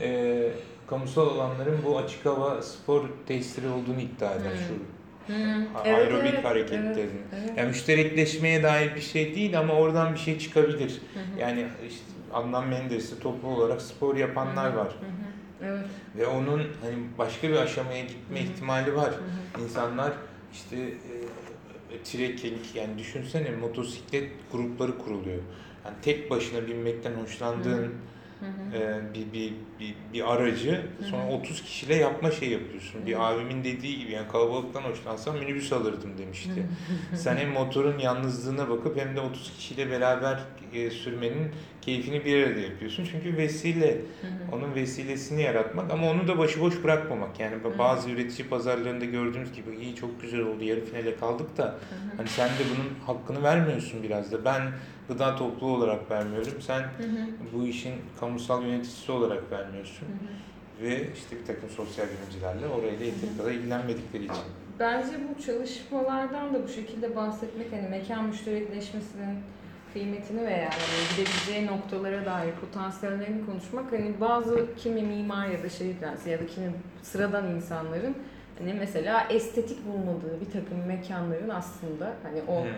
e, 0.00 0.50
kamusal 0.86 1.28
alanların 1.28 1.78
bu 1.86 1.98
açık 1.98 2.26
hava 2.26 2.62
spor 2.62 3.04
tesisleri 3.26 3.68
olduğunu 3.68 4.00
iddia 4.00 4.34
eder. 4.34 4.50
Şu 4.68 4.95
Hı, 5.26 5.32
a- 5.74 5.82
evet, 5.84 5.98
aerobik 6.12 6.34
evet, 6.34 6.44
hareketlerin. 6.44 6.96
evet, 6.98 7.10
evet. 7.46 7.58
Yani 7.58 7.68
müşterekleşmeye 7.68 8.62
dair 8.62 8.94
bir 8.94 9.00
şey 9.00 9.34
değil 9.34 9.58
ama 9.58 9.74
oradan 9.74 10.14
bir 10.14 10.18
şey 10.18 10.38
çıkabilir. 10.38 11.00
Hı 11.14 11.20
hı. 11.20 11.40
Yani 11.40 11.66
işte 11.88 12.04
Adnan 12.32 12.68
Menderes'i 12.68 13.18
toplu 13.20 13.48
olarak 13.48 13.82
spor 13.82 14.16
yapanlar 14.16 14.68
Hı 14.70 14.72
hı, 14.74 14.76
var. 14.78 14.86
hı 14.88 15.06
hı. 15.06 15.68
Evet. 15.70 15.86
Ve 16.16 16.26
onun 16.26 16.58
hani 16.80 16.94
başka 17.18 17.48
bir 17.48 17.56
aşamaya 17.56 18.02
gitme 18.04 18.40
Hı 18.40 18.44
hı. 18.44 18.46
ihtimali 18.52 18.94
var. 18.96 19.10
Hı 19.10 19.14
hı. 19.58 19.62
İnsanlar 19.64 20.12
işte 20.52 20.76
e, 20.76 22.02
trekking 22.04 22.60
yani 22.74 22.98
düşünsene 22.98 23.50
motosiklet 23.50 24.30
grupları 24.52 24.98
kuruluyor. 24.98 25.42
Yani 25.84 25.96
tek 26.02 26.30
başına 26.30 26.66
binmekten 26.66 27.12
hoşlandığın 27.12 27.94
Hı 28.40 28.46
hı. 28.46 28.76
e, 28.76 29.14
bir, 29.14 29.32
bir, 29.32 29.52
bir, 29.80 29.94
bir 30.12 30.32
aracı 30.34 30.86
sonra 31.10 31.22
Hı 31.22 31.28
hı. 31.28 31.32
30 31.32 31.62
kişiyle 31.62 31.94
yapma 31.94 32.30
şey 32.30 32.48
yapıyorsun. 32.48 33.06
Bir 33.06 33.30
abimin 33.30 33.64
dediği 33.64 33.98
gibi 33.98 34.12
yani 34.12 34.28
kalabalıktan 34.28 34.82
hoşlansam 34.82 35.38
minibüs 35.38 35.72
alırdım 35.72 36.10
demişti. 36.18 36.66
Sen 37.14 37.36
hem 37.36 37.50
motorun 37.50 37.98
yalnızlığına 37.98 38.68
bakıp 38.70 38.96
hem 39.00 39.16
de 39.16 39.20
30 39.20 39.52
kişiyle 39.56 39.90
beraber 39.90 40.38
e, 40.72 40.90
sürmenin 40.90 41.50
keyfini 41.82 42.24
bir 42.24 42.46
arada 42.46 42.60
yapıyorsun. 42.60 43.08
Çünkü 43.12 43.36
vesile, 43.36 43.98
onun 44.52 44.74
vesilesini 44.74 45.42
yaratmak 45.42 45.90
ama 45.92 46.10
onu 46.10 46.28
da 46.28 46.38
başıboş 46.38 46.84
bırakmamak. 46.84 47.40
Yani 47.40 47.54
bazı 47.78 48.10
üretici 48.10 48.48
pazarlarında 48.48 49.04
gördüğümüz 49.04 49.52
gibi 49.52 49.76
iyi 49.76 49.94
çok 49.94 50.22
güzel 50.22 50.40
oldu 50.40 50.64
yarı 50.64 50.84
finale 50.84 51.16
kaldık 51.16 51.56
da 51.56 51.78
hani 52.16 52.28
sen 52.28 52.48
de 52.48 52.62
bunun 52.74 53.16
hakkını 53.16 53.42
vermiyorsun 53.42 54.02
biraz 54.02 54.32
da. 54.32 54.44
Ben 54.44 54.62
gıda 55.08 55.36
topluluğu 55.36 55.74
olarak 55.76 56.10
vermiyorum. 56.10 56.60
Sen 56.60 56.82
bu 57.52 57.66
işin 57.66 57.94
kamusal 58.20 58.62
yöneticisi 58.62 59.12
olarak 59.12 59.52
vermiyorsun. 59.66 60.06
Hı 60.06 60.12
hı. 60.12 60.86
Ve 60.88 61.12
işte 61.14 61.36
bir 61.40 61.46
takım 61.46 61.70
sosyal 61.70 62.06
bilimcilerle 62.06 62.66
orayla 62.66 63.06
yeteri 63.06 63.36
kadar 63.38 63.50
ilgilenmedikleri 63.50 64.24
için. 64.24 64.36
Bence 64.78 65.12
bu 65.28 65.42
çalışmalardan 65.42 66.54
da 66.54 66.62
bu 66.64 66.68
şekilde 66.68 67.16
bahsetmek 67.16 67.72
hani 67.72 67.88
mekan 67.88 68.24
müşterekleşmesinin 68.24 69.38
kıymetini 69.92 70.46
veya 70.46 70.58
yani 70.58 70.72
gidebileceği 71.10 71.66
noktalara 71.66 72.26
dair 72.26 72.52
potansiyellerini 72.52 73.46
konuşmak 73.46 73.92
hani 73.92 74.14
bazı 74.20 74.66
kimi 74.76 75.02
mimar 75.02 75.46
ya 75.48 75.62
da 75.62 75.68
şehir 75.68 75.94
plancısı 75.96 76.30
ya 76.30 76.38
da 76.38 76.46
kimi 76.46 76.72
sıradan 77.02 77.46
insanların 77.46 78.16
hani 78.58 78.74
mesela 78.74 79.26
estetik 79.30 79.86
bulmadığı 79.86 80.40
bir 80.40 80.46
takım 80.52 80.86
mekanların 80.86 81.48
aslında 81.48 82.12
hani 82.22 82.40
o 82.48 82.62
Hmm. 82.64 82.70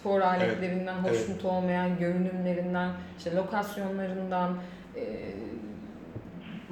spor 0.00 0.20
aletlerinden 0.20 0.96
Evet. 1.08 1.20
hoşnut 1.20 1.44
olmayan 1.44 1.98
görünümlerinden, 1.98 2.90
işte 3.18 3.34
lokasyonlarından 3.34 4.56
e, 4.96 5.00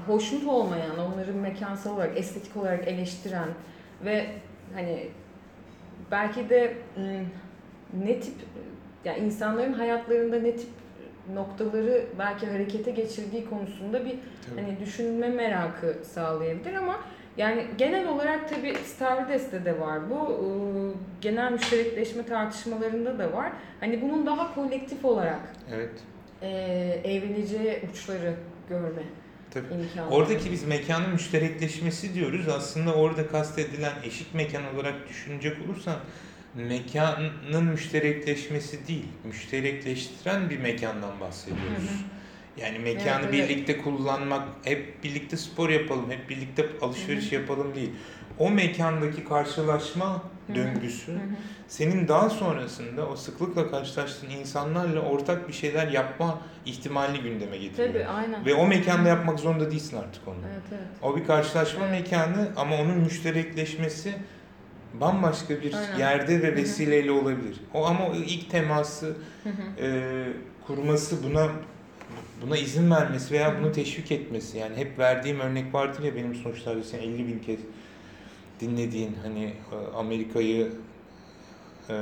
hoşnut 0.08 0.46
olmayan, 0.46 0.98
onları 0.98 1.32
mekansal 1.34 1.94
olarak, 1.94 2.18
estetik 2.18 2.56
olarak 2.56 2.88
eleştiren 2.88 3.48
ve 4.04 4.26
hani 4.74 5.08
belki 6.10 6.50
de 6.50 6.74
ne 8.04 8.20
tip 8.20 8.34
yani 9.04 9.18
insanların 9.18 9.72
hayatlarında 9.72 10.40
ne 10.40 10.56
tip 10.56 10.70
noktaları 11.34 12.06
belki 12.18 12.46
harekete 12.46 12.90
geçirdiği 12.90 13.50
konusunda 13.50 14.04
bir 14.04 14.14
Tabii. 14.48 14.60
hani 14.60 14.80
düşünme 14.80 15.28
merakı 15.28 15.96
sağlayabilir 16.04 16.74
ama 16.74 17.00
yani 17.36 17.64
genel 17.78 18.08
olarak 18.08 18.48
tabii 18.48 18.74
Stavrides'te 18.74 19.64
de 19.64 19.80
var 19.80 20.10
bu. 20.10 20.44
Genel 21.20 21.52
müşterekleşme 21.52 22.26
tartışmalarında 22.26 23.18
da 23.18 23.32
var. 23.32 23.52
Hani 23.80 24.02
bunun 24.02 24.26
daha 24.26 24.54
kolektif 24.54 25.04
olarak 25.04 25.40
Evet. 25.74 25.90
e, 26.42 26.48
evrileceği 27.04 27.82
uçları 27.92 28.34
görme 28.68 29.02
Tabii. 29.50 29.66
imkanı. 29.74 30.10
Oradaki 30.10 30.52
biz 30.52 30.64
mekanın 30.64 31.10
müşterekleşmesi 31.10 32.14
diyoruz. 32.14 32.48
Aslında 32.48 32.94
orada 32.94 33.28
kastedilen 33.28 33.92
eşit 34.04 34.34
mekan 34.34 34.74
olarak 34.74 35.08
düşünecek 35.08 35.56
olursan 35.66 35.96
mekanın 36.54 37.64
müşterekleşmesi 37.64 38.88
değil, 38.88 39.06
müşterekleştiren 39.24 40.50
bir 40.50 40.58
mekandan 40.58 41.20
bahsediyoruz. 41.20 41.88
Hı 41.88 41.94
hı. 41.94 42.60
Yani 42.60 42.78
mekanı 42.78 43.24
Evet, 43.24 43.34
evet. 43.34 43.48
birlikte 43.50 43.78
kullanmak, 43.82 44.48
hep 44.64 45.04
birlikte 45.04 45.36
spor 45.36 45.70
yapalım, 45.70 46.10
hep 46.10 46.28
birlikte 46.30 46.66
alışveriş 46.82 47.32
Hı 47.32 47.34
yapalım 47.34 47.74
değil. 47.74 47.90
O 48.38 48.50
mekandaki 48.50 49.24
karşılaşma. 49.24 50.22
Döngüsü 50.54 51.12
senin 51.68 52.08
daha 52.08 52.30
sonrasında 52.30 53.08
o 53.08 53.16
sıklıkla 53.16 53.70
karşılaştığın 53.70 54.30
insanlarla 54.30 55.00
ortak 55.00 55.48
bir 55.48 55.52
şeyler 55.52 55.88
yapma 55.88 56.40
ihtimalini 56.66 57.20
gündeme 57.20 57.58
getiriyor. 57.58 57.88
Tabii 57.92 58.06
aynen. 58.06 58.44
Ve 58.46 58.54
o 58.54 58.66
mekanda 58.66 59.08
yapmak 59.08 59.40
zorunda 59.40 59.70
değilsin 59.70 59.96
artık 59.96 60.28
onu. 60.28 60.36
Evet 60.52 60.62
evet. 60.70 60.82
O 61.02 61.16
bir 61.16 61.26
karşılaşma 61.26 61.86
Evet. 61.86 62.00
mekanı 62.00 62.48
ama 62.56 62.76
onun 62.76 62.98
müşterekleşmesi 62.98 64.14
bambaşka 65.00 65.62
bir 65.62 65.74
Aynen. 65.74 65.98
yerde 65.98 66.42
ve 66.42 66.56
vesileyle 66.56 67.10
olabilir. 67.10 67.60
O 67.74 67.86
ama 67.86 68.06
o 68.06 68.14
ilk 68.14 68.50
teması 68.50 69.16
e, 69.80 70.24
kurması 70.66 71.16
buna 71.24 71.48
buna 72.42 72.56
izin 72.56 72.90
vermesi 72.90 73.34
veya 73.34 73.60
bunu 73.60 73.72
teşvik 73.72 74.12
etmesi. 74.12 74.58
Yani 74.58 74.76
hep 74.76 74.98
verdiğim 74.98 75.40
örnek 75.40 75.74
vardır 75.74 76.02
ya 76.02 76.14
benim 76.16 76.34
sonuçlarda 76.34 76.82
sen 76.82 76.98
50 76.98 77.26
bin 77.26 77.38
kez 77.38 77.58
dinlediğin 78.60 79.16
hani 79.22 79.44
e, 79.44 79.96
Amerika'yı 79.96 80.72
e, 81.90 81.94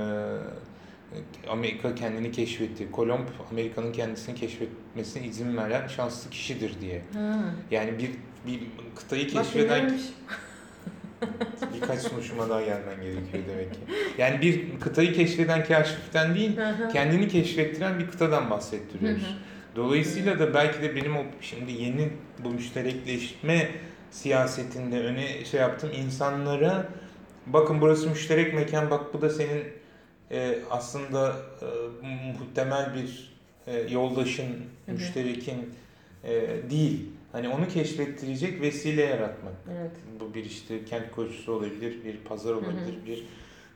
Amerika 1.48 1.94
kendini 1.94 2.32
keşfetti. 2.32 2.90
Kolomb 2.92 3.28
Amerika'nın 3.50 3.92
kendisini 3.92 4.34
keşfetmesine 4.34 5.26
izin 5.26 5.56
veren 5.56 5.88
şanslı 5.88 6.30
kişidir 6.30 6.80
diye. 6.80 7.02
Ha. 7.14 7.38
Yani 7.70 7.98
bir 7.98 8.10
bir 8.46 8.60
kıtayı 8.96 9.24
Bak 9.24 9.44
keşfeden 9.44 9.92
birkaç 11.74 12.00
sonuçma 12.00 12.48
daha 12.48 12.62
gelmen 12.62 13.02
gerekiyor 13.02 13.44
demek 13.48 13.74
ki. 13.74 13.80
Yani 14.18 14.40
bir 14.40 14.80
kıtayı 14.80 15.12
keşfeden 15.14 15.64
kaşiften 15.64 16.34
değil, 16.34 16.52
kendini 16.92 17.28
keşfettiren 17.28 17.98
bir 17.98 18.06
kıtadan 18.06 18.50
bahsettiriyoruz. 18.50 19.36
Dolayısıyla 19.76 20.38
da 20.38 20.54
belki 20.54 20.82
de 20.82 20.96
benim 20.96 21.16
o 21.16 21.22
şimdi 21.40 21.72
yeni 21.72 22.08
bu 22.44 22.50
müşterekleşme 22.50 23.68
siyasetinde 24.10 25.00
öne 25.00 25.44
şey 25.44 25.60
yaptım 25.60 25.90
insanlara 25.96 26.88
bakın 27.46 27.80
burası 27.80 28.10
müşterek 28.10 28.54
mekan 28.54 28.90
bak 28.90 29.14
bu 29.14 29.22
da 29.22 29.30
senin 29.30 29.64
e, 30.30 30.58
aslında 30.70 31.36
e, 31.62 31.66
muhtemel 32.40 32.94
bir 32.94 33.36
e, 33.66 33.80
yoldaşın, 33.80 34.46
Hı 34.46 34.92
hı. 34.92 34.92
müşterekin 34.92 35.74
e, 36.24 36.48
değil. 36.70 37.10
Hani 37.32 37.48
onu 37.48 37.68
keşfettirecek 37.68 38.60
vesile 38.60 39.02
yaratmak. 39.02 39.54
Evet. 39.78 39.90
Bu 40.20 40.34
bir 40.34 40.44
işte 40.44 40.84
kent 40.84 41.10
koşusu 41.12 41.52
olabilir, 41.52 42.04
bir 42.04 42.16
pazar 42.16 42.52
olabilir, 42.52 42.94
bir, 43.06 43.24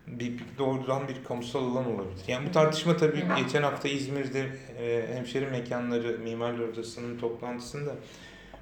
bir, 0.06 0.38
bir 0.38 0.58
doğrudan 0.58 1.08
bir 1.08 1.24
kamusal 1.24 1.72
alan 1.72 1.94
olabilir. 1.94 2.22
Yani 2.28 2.48
bu 2.48 2.52
tartışma 2.52 2.96
tabii 2.96 3.24
hı. 3.24 3.42
geçen 3.42 3.62
hafta 3.62 3.88
İzmir'de 3.88 4.46
e, 4.78 5.14
hemşeri 5.14 5.46
mekanları 5.46 6.18
Mimarlar 6.18 6.68
Odası'nın 6.68 7.18
toplantısında 7.18 7.94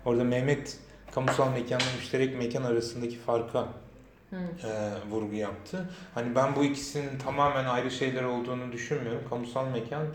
orada 0.05 0.25
Mehmet 0.25 0.79
kamusal 1.15 1.53
mekanla 1.53 1.85
müşterek 1.97 2.39
mekan 2.39 2.63
arasındaki 2.63 3.17
farka 3.17 3.69
Hı. 4.31 4.37
e, 4.37 4.71
vurgu 5.11 5.35
yaptı. 5.35 5.91
Hani 6.15 6.35
ben 6.35 6.57
bu 6.57 6.65
ikisinin 6.65 7.19
tamamen 7.19 7.65
ayrı 7.65 7.91
şeyler 7.91 8.23
olduğunu 8.23 8.73
düşünmüyorum. 8.73 9.23
Kamusal 9.31 9.67
mekan 9.67 10.07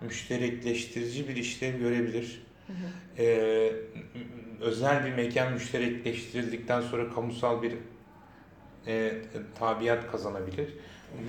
müşterekleştirici 0.00 1.28
bir 1.28 1.36
işlev 1.36 1.78
görebilir. 1.78 2.42
Hı 2.66 2.72
hı. 2.72 3.22
Ee, 3.22 3.72
özel 4.60 5.04
bir 5.04 5.12
mekan 5.12 5.52
müşterekleştirildikten 5.52 6.80
sonra 6.80 7.14
kamusal 7.14 7.62
bir 7.62 7.74
e, 8.86 9.12
tabiat 9.58 10.10
kazanabilir. 10.12 10.68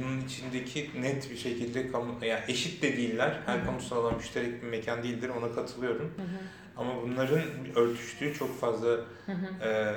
Bunun 0.01 0.21
içindeki 0.21 0.89
net 1.01 1.31
bir 1.31 1.37
şekilde 1.37 1.91
kamu, 1.91 2.25
yani 2.25 2.39
eşit 2.47 2.83
de 2.83 2.97
değiller. 2.97 3.39
Her 3.45 3.65
kamusal 3.65 3.97
alan 3.97 4.15
müşterek 4.15 4.63
bir 4.63 4.67
mekan 4.67 5.03
değildir. 5.03 5.31
Ona 5.39 5.51
katılıyorum. 5.51 6.13
Hı 6.17 6.21
hı. 6.21 6.37
Ama 6.77 7.01
bunların 7.03 7.41
örtüştüğü 7.75 8.33
çok 8.33 8.59
fazla 8.59 8.87
Hı 9.25 9.31
hı. 9.31 9.67
e, 9.67 9.95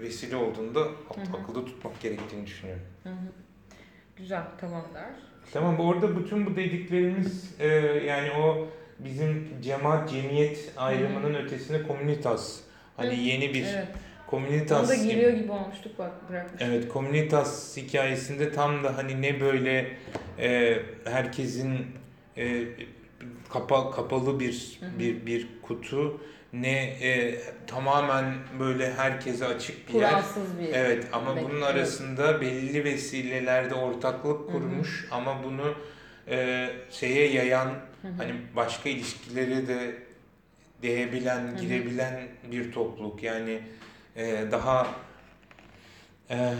vesile 0.00 0.36
olduğunda 0.36 0.80
hı. 0.80 0.90
akılda 1.42 1.64
tutmak 1.64 2.00
gerektiğini 2.00 2.46
düşünüyorum. 2.46 2.84
Hı 3.02 3.08
hı. 3.08 3.14
Güzel, 4.16 4.42
tamam 4.60 4.84
der. 4.94 5.10
Tamam 5.52 5.78
bu 5.78 5.82
orada 5.82 6.18
bütün 6.18 6.46
bu 6.46 6.56
dediklerimiz 6.56 7.54
e, 7.60 7.66
yani 8.06 8.30
o 8.30 8.68
bizim 8.98 9.48
cemaat 9.62 10.10
cemiyet 10.10 10.72
ayrımının 10.76 11.34
ötesinde 11.34 11.82
komünitas. 11.82 12.60
Hani 12.96 13.16
Hı, 13.16 13.20
yeni 13.20 13.54
bir 13.54 13.64
Evet. 13.64 13.86
komünitas 14.26 14.80
Ona 14.80 14.88
da 14.88 14.94
gibi. 14.94 15.08
giriyor 15.14 15.32
gibi 15.32 15.52
olmuştuk 15.52 15.98
bak 15.98 16.28
bırakmış. 16.30 16.62
Evet, 16.62 16.88
komünitas 16.88 17.76
hikayesinde 17.76 18.52
tam 18.52 18.84
da 18.84 18.96
hani 18.96 19.22
ne 19.22 19.40
böyle 19.40 19.96
e, 20.38 20.78
herkesin 21.04 21.86
e, 22.36 22.64
kapa, 23.48 23.90
kapalı 23.90 24.40
bir 24.40 24.80
bir 24.98 25.26
bir 25.26 25.48
kutu 25.62 26.20
ne 26.52 26.82
e, 26.82 27.40
tamamen 27.66 28.34
böyle 28.58 28.94
herkese 28.94 29.46
açık 29.46 29.88
bir 29.88 29.94
yer. 29.94 30.10
Kuralsız 30.10 30.58
bir 30.58 30.68
Evet 30.72 31.06
ama 31.12 31.36
Belki, 31.36 31.48
bunun 31.48 31.60
arasında 31.60 32.40
belli 32.40 32.84
vesilelerde 32.84 33.74
ortaklık 33.74 34.52
kurmuş 34.52 35.08
ama 35.10 35.44
bunu 35.44 35.74
e, 36.28 36.68
şeye 36.90 37.32
yayan 37.32 37.66
Hı 37.66 38.08
hı. 38.08 38.12
hani 38.16 38.32
başka 38.56 38.88
ilişkileri 38.88 39.68
de 39.68 39.96
değebilen, 40.82 41.40
hı. 41.40 41.56
girebilen 41.60 42.28
bir 42.50 42.72
topluluk. 42.72 43.22
Yani 43.22 43.60
e, 44.16 44.44
daha 44.52 44.86
e, 46.30 46.54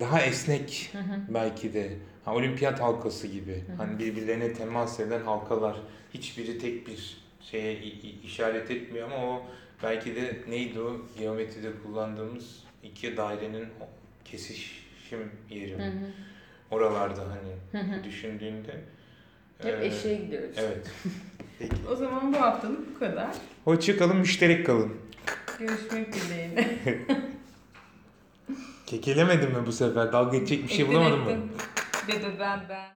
daha 0.00 0.20
esnek 0.20 0.90
Hı 0.92 0.98
hı. 0.98 1.20
belki 1.28 1.74
de. 1.74 1.90
Ha, 2.24 2.34
olimpiyat 2.34 2.80
halkası 2.80 3.26
gibi. 3.26 3.64
Hı 3.66 3.72
hı. 3.72 3.76
Hani 3.76 3.98
birbirlerine 3.98 4.52
temas 4.52 5.00
eden 5.00 5.20
halkalar. 5.22 5.76
Hiçbiri 6.14 6.58
tek 6.58 6.86
bir 6.86 7.16
şeye 7.50 7.78
işaret 8.24 8.70
etmiyor 8.70 9.10
ama 9.12 9.30
o 9.30 9.42
belki 9.82 10.16
de 10.16 10.36
neydi 10.48 10.80
o 10.80 10.96
geometride 11.18 11.70
kullandığımız 11.82 12.62
iki 12.82 13.16
dairenin 13.16 13.68
kesişim 14.24 15.30
yeri. 15.50 15.74
Hı. 15.78 15.92
Oralarda 16.70 17.20
hani 17.20 17.82
Hı 17.82 17.92
hı. 17.92 18.04
düşündüğünde. 18.04 18.80
Hep 19.62 19.82
e, 19.82 19.86
eşeğe 19.86 20.16
gidiyoruz. 20.16 20.56
Evet. 20.58 20.90
Peki. 21.58 21.74
O 21.92 21.96
zaman 21.96 22.32
bu 22.32 22.40
haftalık 22.40 22.94
bu 22.94 22.98
kadar. 22.98 23.30
Hoşça 23.64 23.96
kalın, 23.96 24.16
müşterek 24.16 24.66
kalın. 24.66 24.96
Görüşmek 25.58 26.12
dileğiyle. 26.12 26.78
Kekelemedim 28.86 29.50
mi 29.50 29.66
bu 29.66 29.72
sefer? 29.72 30.12
Dalga 30.12 30.38
geçecek 30.38 30.64
bir 30.64 30.68
şey 30.68 30.80
Ettin, 30.80 30.94
bulamadın 30.94 31.38
mı? 31.38 31.48
be 32.08 32.12
ben 32.40 32.60
ben. 32.68 32.88